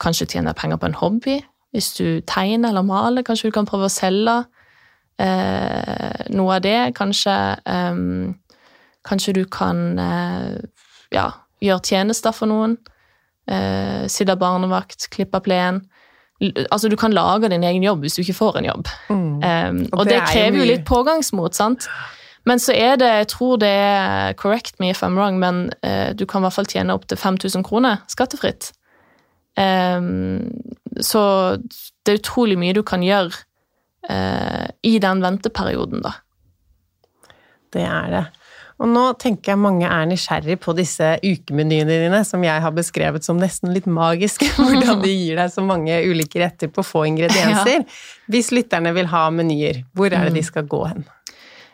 kanskje 0.00 0.28
tjene 0.34 0.54
penger 0.54 0.76
på 0.76 0.86
en 0.86 0.98
hobby. 0.98 1.40
Hvis 1.74 1.92
du 1.98 2.20
tegner 2.26 2.70
eller 2.70 2.86
maler, 2.86 3.22
kanskje 3.26 3.50
du 3.50 3.56
kan 3.56 3.66
prøve 3.68 3.88
å 3.88 3.92
selge 3.92 4.36
eh, 5.20 6.28
noe 6.30 6.56
av 6.56 6.62
det. 6.64 6.78
Kanskje, 6.98 7.34
eh, 7.66 8.04
kanskje 9.08 9.36
du 9.40 9.44
kan 9.44 9.98
eh, 9.98 10.56
ja, 11.14 11.28
gjøre 11.64 11.84
tjenester 11.84 12.36
for 12.36 12.50
noen. 12.50 12.78
Eh, 13.48 14.06
sitte 14.12 14.36
barnevakt, 14.36 15.08
klippe 15.10 15.40
plen. 15.40 15.82
Altså, 16.70 16.88
du 16.88 16.94
kan 16.96 17.12
lage 17.12 17.48
din 17.50 17.64
egen 17.66 17.82
jobb 17.82 18.04
hvis 18.04 18.14
du 18.14 18.22
ikke 18.22 18.36
får 18.38 18.60
en 18.60 18.68
jobb. 18.68 18.90
Mm. 19.08 19.16
Um, 19.18 19.80
Og 19.92 19.98
og, 19.98 20.04
det 20.06 20.12
det, 20.12 20.18
er 20.20 20.26
krever 20.30 20.60
jo 20.60 20.66
litt 20.68 20.84
pågangsmot, 20.86 21.56
sant? 21.58 21.88
Men 22.48 22.62
så 22.62 22.72
er 22.72 22.96
det, 23.00 23.08
jeg 23.22 23.28
tror 23.34 23.58
det 23.60 23.68
er 23.68 24.36
correct 24.40 24.78
me 24.80 24.88
if 24.92 25.02
I'm 25.04 25.18
wrong, 25.18 25.36
men 25.42 25.68
eh, 25.84 26.14
du 26.16 26.24
kan 26.24 26.40
i 26.40 26.48
hvert 26.48 26.56
fall 26.56 26.70
tjene 26.70 26.96
opptil 26.96 27.20
5000 27.20 27.66
kroner 27.66 28.00
skattefritt. 28.08 28.70
Um, 29.58 30.46
så 31.02 31.20
det 32.06 32.14
er 32.14 32.20
utrolig 32.20 32.56
mye 32.60 32.76
du 32.76 32.84
kan 32.86 33.02
gjøre 33.02 33.34
uh, 34.08 34.66
i 34.86 34.96
den 35.02 35.22
venteperioden, 35.24 36.04
da. 36.04 36.14
Det 37.74 37.84
er 37.84 38.12
det. 38.14 38.24
Og 38.78 38.86
nå 38.86 39.02
tenker 39.18 39.52
jeg 39.52 39.60
mange 39.60 39.88
er 39.90 40.06
nysgjerrig 40.06 40.54
på 40.62 40.72
disse 40.78 41.16
ukemenyene 41.24 41.98
dine, 42.04 42.20
som 42.24 42.44
jeg 42.46 42.62
har 42.62 42.74
beskrevet 42.76 43.26
som 43.26 43.40
nesten 43.42 43.74
litt 43.74 43.88
magiske, 43.90 44.46
hvordan 44.56 45.02
de 45.02 45.10
gir 45.10 45.40
deg 45.40 45.50
så 45.52 45.64
mange 45.66 45.98
ulike 46.06 46.38
retter 46.40 46.70
på 46.70 46.86
få 46.86 47.02
ingredienser. 47.10 47.82
Hvis 48.30 48.52
lytterne 48.54 48.94
vil 48.94 49.10
ha 49.10 49.26
menyer, 49.34 49.82
hvor 49.92 50.12
er 50.12 50.28
det 50.28 50.36
Mm. 50.36 50.38
de 50.38 50.46
skal 50.46 50.70
gå 50.70 50.84
hen? 50.86 51.04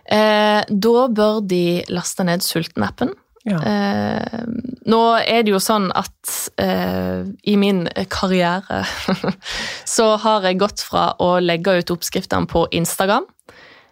Eh, 0.04 0.62
da 0.68 1.04
bør 1.08 1.40
de 1.48 1.82
laste 1.92 2.26
ned 2.26 2.44
Sulten-appen. 2.44 3.14
Ja. 3.44 3.58
Eh, 3.60 4.44
nå 4.88 5.00
er 5.20 5.44
det 5.44 5.52
jo 5.52 5.60
sånn 5.60 5.90
at 5.92 6.34
eh, 6.60 7.24
i 7.44 7.56
min 7.60 7.82
karriere 8.12 8.82
så 9.96 10.14
har 10.22 10.46
jeg 10.48 10.60
gått 10.62 10.84
fra 10.84 11.10
å 11.20 11.36
legge 11.44 11.76
ut 11.76 11.92
oppskriftene 11.92 12.48
på 12.48 12.64
Instagram 12.72 13.26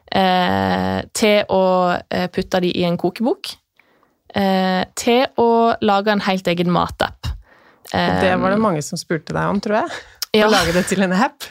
eh, 0.09 1.03
til 1.13 1.53
å 1.53 1.65
eh, 2.09 2.29
putte 2.33 2.63
de 2.65 2.73
i 2.73 2.87
en 2.89 2.97
kokebok. 3.01 3.53
Eh, 4.33 4.83
til 4.97 5.27
å 5.37 5.51
lage 5.85 6.15
en 6.15 6.25
helt 6.25 6.49
egen 6.49 6.73
matapp. 6.73 7.29
Det 7.93 8.37
var 8.41 8.55
det 8.55 8.63
mange 8.63 8.81
som 8.81 8.97
spurte 8.97 9.35
deg 9.37 9.51
om, 9.53 9.59
tror 9.61 9.83
jeg. 9.83 9.97
Ja. 10.33 10.47
Å 10.47 10.53
lage 10.53 10.73
det 10.73 10.87
til 10.89 11.03
en 11.05 11.13
app. 11.13 11.45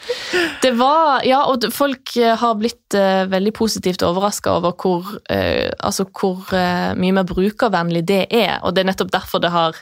Det 0.63 0.71
var, 0.73 1.21
ja, 1.21 1.43
og 1.45 1.67
folk 1.69 2.15
eh, 2.17 2.33
har 2.33 2.55
blitt 2.57 2.95
uh, 2.97 3.27
veldig 3.29 3.51
positivt 3.53 4.01
overraska 4.01 4.55
over 4.57 4.73
hvor, 4.73 5.11
uh, 5.29 5.69
altså 5.85 6.07
hvor 6.09 6.47
uh, 6.49 6.89
mye 6.97 7.13
mer 7.13 7.27
brukervennlig 7.29 8.01
det 8.09 8.23
er. 8.33 8.55
Og 8.65 8.73
det 8.73 8.81
er 8.81 8.89
nettopp 8.89 9.11
derfor 9.13 9.43
det 9.43 9.53
har 9.53 9.77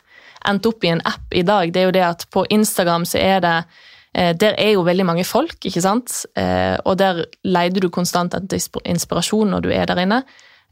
endt 0.52 0.68
opp 0.68 0.84
i 0.84 0.92
en 0.92 1.04
app 1.08 1.32
i 1.32 1.46
dag. 1.48 1.72
Det 1.72 1.80
er 1.80 1.88
jo 1.88 1.96
det 1.96 2.04
at 2.10 2.28
på 2.36 2.44
Instagram 2.52 3.08
så 3.08 3.24
er 3.24 3.40
det 3.46 3.56
Der 4.10 4.56
er 4.58 4.72
jo 4.74 4.82
veldig 4.82 5.06
mange 5.06 5.24
folk, 5.24 5.54
ikke 5.64 5.84
sant? 5.86 6.26
Og 6.84 6.96
der 6.98 7.20
leide 7.46 7.80
du 7.80 7.92
konstant 7.94 8.34
etter 8.34 8.58
inspirasjon 8.90 9.52
når 9.54 9.62
du 9.62 9.70
er 9.70 9.86
der 9.86 10.02
inne. 10.02 10.24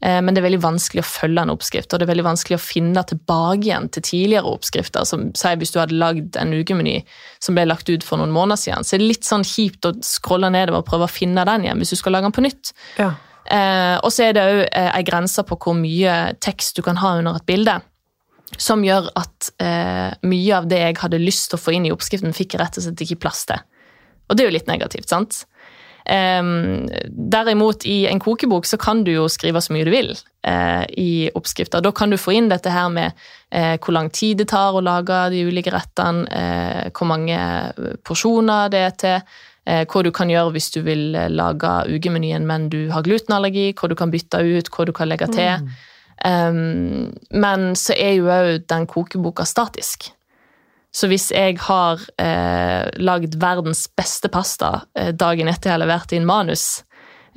Eh, 0.04 0.20
Men 0.22 0.34
det 0.34 0.42
er 0.42 0.46
veldig 0.46 0.62
vanskelig 0.62 1.02
å 1.02 1.08
følge 1.08 1.42
en 1.42 1.52
oppskrift, 1.52 1.92
og 1.92 1.98
det 1.98 2.06
er 2.06 2.12
veldig 2.12 2.26
vanskelig 2.28 2.58
å 2.58 2.62
finne 2.62 3.02
tilbake 3.02 3.66
igjen 3.66 3.88
til 3.90 4.04
tidligere 4.06 4.52
oppskrifter. 4.52 5.06
Som 5.08 5.30
sier 5.34 5.58
Hvis 5.58 5.74
du 5.74 5.80
hadde 5.80 5.98
lagd 5.98 6.36
en 6.36 6.54
ukemeny 6.54 7.02
som 7.40 7.54
ble 7.58 7.66
lagt 7.66 7.90
ut 7.90 8.04
for 8.06 8.18
noen 8.18 8.34
måneder 8.34 8.60
siden, 8.62 8.84
så 8.84 8.94
er 8.94 9.02
det 9.02 9.10
litt 9.10 9.26
sånn 9.26 9.46
kjipt 9.46 9.88
å 9.88 9.96
scrolle 10.02 10.50
nedover 10.50 10.84
og 10.84 10.90
prøve 10.90 11.08
å 11.08 11.12
finne 11.12 11.44
den 11.44 11.66
igjen 11.66 11.82
hvis 11.82 11.94
du 11.94 11.96
skal 11.96 12.14
lage 12.14 12.28
den 12.28 12.36
på 12.36 12.46
nytt. 12.46 12.72
Ja. 12.98 13.14
Eh, 13.48 13.96
og 14.04 14.12
så 14.12 14.28
er 14.28 14.34
det 14.36 14.44
òg 14.44 14.58
eh, 14.66 14.90
ei 14.92 15.04
grense 15.08 15.42
på 15.48 15.56
hvor 15.56 15.76
mye 15.76 16.34
tekst 16.44 16.76
du 16.76 16.84
kan 16.84 17.00
ha 17.00 17.16
under 17.18 17.40
et 17.40 17.48
bilde. 17.48 17.78
Som 18.56 18.84
gjør 18.84 19.10
at 19.18 19.50
eh, 19.60 20.14
mye 20.24 20.52
av 20.56 20.68
det 20.68 20.78
jeg 20.80 21.00
hadde 21.02 21.20
lyst 21.20 21.50
til 21.50 21.58
å 21.58 21.62
få 21.62 21.74
inn 21.76 21.88
i 21.88 21.92
oppskriften, 21.92 22.36
fikk 22.36 22.54
jeg 22.54 22.62
rett 22.62 22.78
og 22.78 22.86
slett 22.86 23.04
ikke 23.04 23.22
plass 23.26 23.44
til. 23.48 23.60
Og 24.28 24.36
det 24.36 24.44
er 24.44 24.50
jo 24.50 24.56
litt 24.56 24.70
negativt, 24.70 25.08
sant? 25.08 25.42
Derimot, 26.08 27.84
i 27.84 28.06
en 28.08 28.20
kokebok 28.20 28.66
så 28.66 28.78
kan 28.80 29.04
du 29.04 29.12
jo 29.12 29.26
skrive 29.28 29.60
så 29.60 29.74
mye 29.74 29.84
du 29.84 29.90
vil 29.92 30.14
eh, 30.46 30.84
i 30.96 31.10
oppskrifter. 31.36 31.82
Da 31.84 31.92
kan 31.92 32.10
du 32.10 32.16
få 32.20 32.32
inn 32.38 32.48
dette 32.48 32.72
her 32.72 32.88
med 32.92 33.12
eh, 33.50 33.76
hvor 33.76 33.92
lang 33.96 34.08
tid 34.14 34.40
det 34.40 34.48
tar 34.54 34.76
å 34.78 34.84
lage 34.84 35.18
de 35.34 35.44
ulike 35.48 35.74
rettene, 35.74 36.24
eh, 36.32 36.88
hvor 36.96 37.10
mange 37.10 37.36
porsjoner 38.08 38.72
det 38.72 38.82
er 38.86 38.98
til, 39.04 39.36
hva 39.68 40.00
du 40.00 40.08
kan 40.16 40.30
gjøre 40.32 40.54
hvis 40.54 40.70
du 40.72 40.78
vil 40.80 41.10
lage 41.28 41.70
ukemenyen, 41.92 42.46
men 42.48 42.70
du 42.72 42.86
har 42.88 43.04
glutenallergi, 43.04 43.74
hva 43.76 43.90
du 43.92 43.98
kan 44.00 44.08
bytte 44.08 44.40
ut, 44.40 44.70
hva 44.72 44.86
du 44.88 44.94
kan 44.96 45.10
legge 45.10 45.28
til. 45.28 45.68
Um, 46.24 47.10
men 47.30 47.74
så 47.76 47.92
er 47.92 48.16
jo 48.16 48.30
òg 48.32 48.64
den 48.64 48.88
kokeboka 48.88 49.44
statisk. 49.44 50.08
Så 50.98 51.06
hvis 51.10 51.28
jeg 51.30 51.60
har 51.62 52.02
eh, 52.18 52.88
lagd 52.98 53.36
verdens 53.38 53.84
beste 53.98 54.30
pasta 54.34 54.80
eh, 54.98 55.12
dagen 55.14 55.50
etter 55.50 55.70
jeg 55.70 55.76
har 55.76 55.82
levert 55.84 56.14
inn 56.16 56.26
manus 56.26 56.82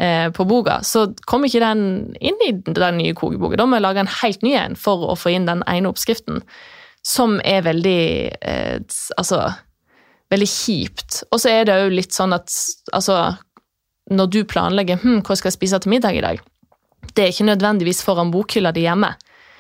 eh, 0.01 0.31
på 0.33 0.45
boka, 0.49 0.79
så 0.87 1.11
kommer 1.29 1.49
ikke 1.51 1.61
den 1.61 1.83
inn 2.17 2.39
i 2.47 2.53
den 2.65 2.97
nye 2.97 3.13
kokeboka. 3.17 3.59
Da 3.59 3.67
må 3.69 3.77
jeg 3.77 3.85
lage 3.85 4.01
en 4.01 4.15
helt 4.21 4.45
ny 4.45 4.55
en 4.57 4.77
for 4.79 5.11
å 5.11 5.17
få 5.19 5.35
inn 5.35 5.45
den 5.49 5.61
ene 5.69 5.91
oppskriften, 5.91 6.41
som 7.05 7.39
er 7.45 7.65
veldig 7.65 8.01
eh, 8.41 8.79
Altså 9.17 9.43
veldig 10.31 10.47
kjipt. 10.47 11.23
Og 11.31 11.41
så 11.43 11.51
er 11.51 11.65
det 11.67 11.77
jo 11.81 11.89
litt 11.91 12.15
sånn 12.15 12.31
at 12.31 12.53
altså 12.95 13.17
Når 14.11 14.29
du 14.31 14.39
planlegger 14.47 15.01
hm, 15.01 15.19
hva 15.27 15.35
skal 15.37 15.51
jeg 15.51 15.57
spise 15.59 15.79
til 15.83 15.91
middag 15.93 16.17
i 16.17 16.23
dag, 16.23 16.39
det 17.15 17.23
er 17.23 17.33
ikke 17.33 17.49
nødvendigvis 17.51 18.01
foran 18.03 18.31
bokhylla 18.33 18.71
di 18.73 18.85
hjemme. 18.85 19.11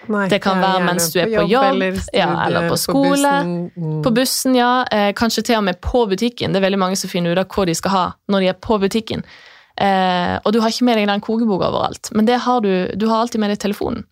Nei, 0.09 0.27
Det 0.29 0.41
kan 0.41 0.57
være 0.61 0.81
mens 0.85 1.11
du 1.13 1.19
er 1.21 1.27
på 1.29 1.43
jobb, 1.47 1.63
eller, 1.75 1.99
ja, 2.13 2.29
eller 2.47 2.69
på 2.71 2.77
skole, 2.79 3.11
bussen. 3.11 3.71
Mm. 3.77 4.01
På 4.01 4.11
bussen, 4.15 4.55
ja. 4.55 4.83
Eh, 4.91 5.11
kanskje 5.13 5.43
til 5.43 5.57
og 5.59 5.63
med 5.63 5.77
på 5.81 6.05
butikken. 6.09 6.51
Det 6.53 6.57
er 6.61 6.65
veldig 6.65 6.79
mange 6.79 6.97
som 6.97 7.09
finner 7.09 7.31
ut 7.35 7.37
av 7.37 7.47
hva 7.53 7.65
de 7.69 7.75
skal 7.77 7.91
ha 7.91 8.05
når 8.33 8.39
de 8.39 8.47
er 8.49 8.53
på 8.53 8.79
butikken. 8.81 9.23
Eh, 9.77 10.39
og 10.43 10.53
du 10.53 10.59
har 10.61 10.69
ikke 10.73 10.85
med 10.85 10.97
deg 10.97 11.07
den 11.07 11.21
kokeboka 11.21 11.69
overalt, 11.69 12.09
men 12.13 12.25
det 12.25 12.39
har 12.43 12.59
du, 12.61 12.87
du 12.97 13.07
har 13.07 13.21
alltid 13.21 13.39
med 13.39 13.53
deg 13.53 13.59
telefonen. 13.59 14.03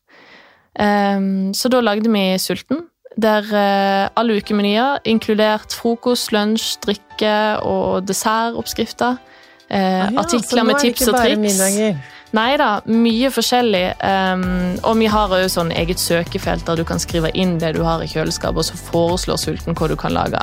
Eh, 0.80 1.20
så 1.58 1.70
da 1.74 1.82
lagde 1.82 2.10
vi 2.14 2.38
Sulten. 2.40 2.86
der 3.18 3.44
eh, 3.52 4.10
alle 4.16 4.38
ukemenyer, 4.38 5.00
inkludert 5.06 5.74
frokost, 5.74 6.32
lunsj, 6.32 6.78
drikke 6.86 7.34
og 7.66 8.06
dessertoppskrifter. 8.08 9.18
Eh, 9.70 10.06
Ah 10.06 10.10
ja, 10.14 10.20
artikler 10.22 10.64
med 10.64 10.80
tips 10.82 11.08
og 11.10 11.16
triks. 11.20 11.60
Nei 12.38 12.58
da, 12.62 12.82
mye 12.86 13.32
forskjellig. 13.34 13.86
Um, 14.06 14.44
og 14.86 15.00
vi 15.00 15.08
har 15.10 15.32
jo 15.34 15.48
sånn 15.50 15.72
eget 15.74 16.02
søkefelt 16.02 16.68
der 16.68 16.78
du 16.78 16.86
kan 16.86 17.02
skrive 17.02 17.32
inn 17.34 17.56
det 17.62 17.72
du 17.74 17.82
har 17.86 18.04
i 18.06 18.10
kjøleskapet, 18.10 18.62
og 18.62 18.68
så 18.68 18.78
foreslår 18.92 19.40
sulten 19.42 19.78
hva 19.78 19.88
du 19.90 19.96
kan 19.98 20.14
lage. 20.14 20.42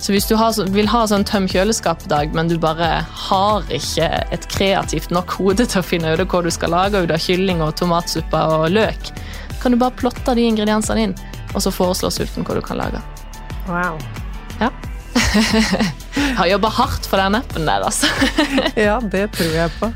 Så 0.00 0.14
hvis 0.14 0.28
du 0.28 0.34
har, 0.40 0.56
vil 0.72 0.88
ha 0.88 1.02
sånn 1.08 1.26
tøm 1.28 1.48
kjøleskap-dag, 1.48 2.32
men 2.36 2.48
du 2.48 2.56
bare 2.60 3.02
har 3.28 3.68
ikke 3.72 4.08
et 4.32 4.48
kreativt 4.52 5.12
nok 5.12 5.36
hode 5.36 5.66
til 5.66 5.80
å 5.82 5.84
finne 5.84 6.14
ut 6.16 6.24
hva 6.24 6.40
du 6.44 6.50
skal 6.52 6.72
lage 6.72 7.04
ut 7.04 7.12
av 7.12 7.20
kylling 7.20 7.60
og 7.64 7.74
tomatsuppe 7.80 8.42
og 8.56 8.70
løk, 8.72 9.12
kan 9.60 9.74
du 9.74 9.80
bare 9.80 9.96
plotte 9.96 10.36
de 10.36 10.46
ingrediensene 10.48 11.08
inn, 11.08 11.14
og 11.52 11.60
så 11.64 11.72
foreslår 11.72 12.14
sulten 12.16 12.48
hva 12.48 12.56
du 12.56 12.62
kan 12.64 12.80
lage. 12.80 13.02
Wow. 13.68 14.00
Ja. 14.60 14.72
Jeg 16.16 16.36
har 16.38 16.48
jobba 16.48 16.72
hardt 16.78 17.08
for 17.08 17.20
den 17.20 17.36
appen 17.36 17.68
der, 17.68 17.84
altså. 17.84 18.08
Ja, 18.76 18.96
det 19.00 19.26
tror 19.36 19.52
jeg 19.52 19.72
på. 19.80 19.90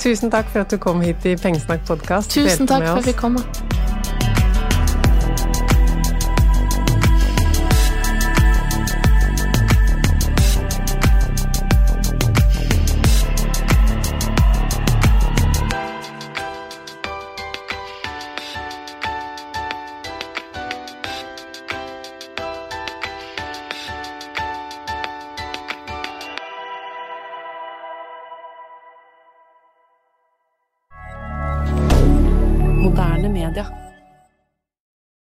Tusen 0.00 0.30
takk 0.32 0.48
for 0.48 0.64
at 0.64 0.70
du 0.72 0.78
kom 0.80 1.02
hit 1.04 1.26
i 1.28 1.36
Pengesnakk 1.36 1.84
podkast. 1.84 2.32
Tusen 2.32 2.66
takk 2.66 2.86
for 2.86 3.02
at 3.02 3.04
vi 3.04 3.12
fikk 3.12 3.79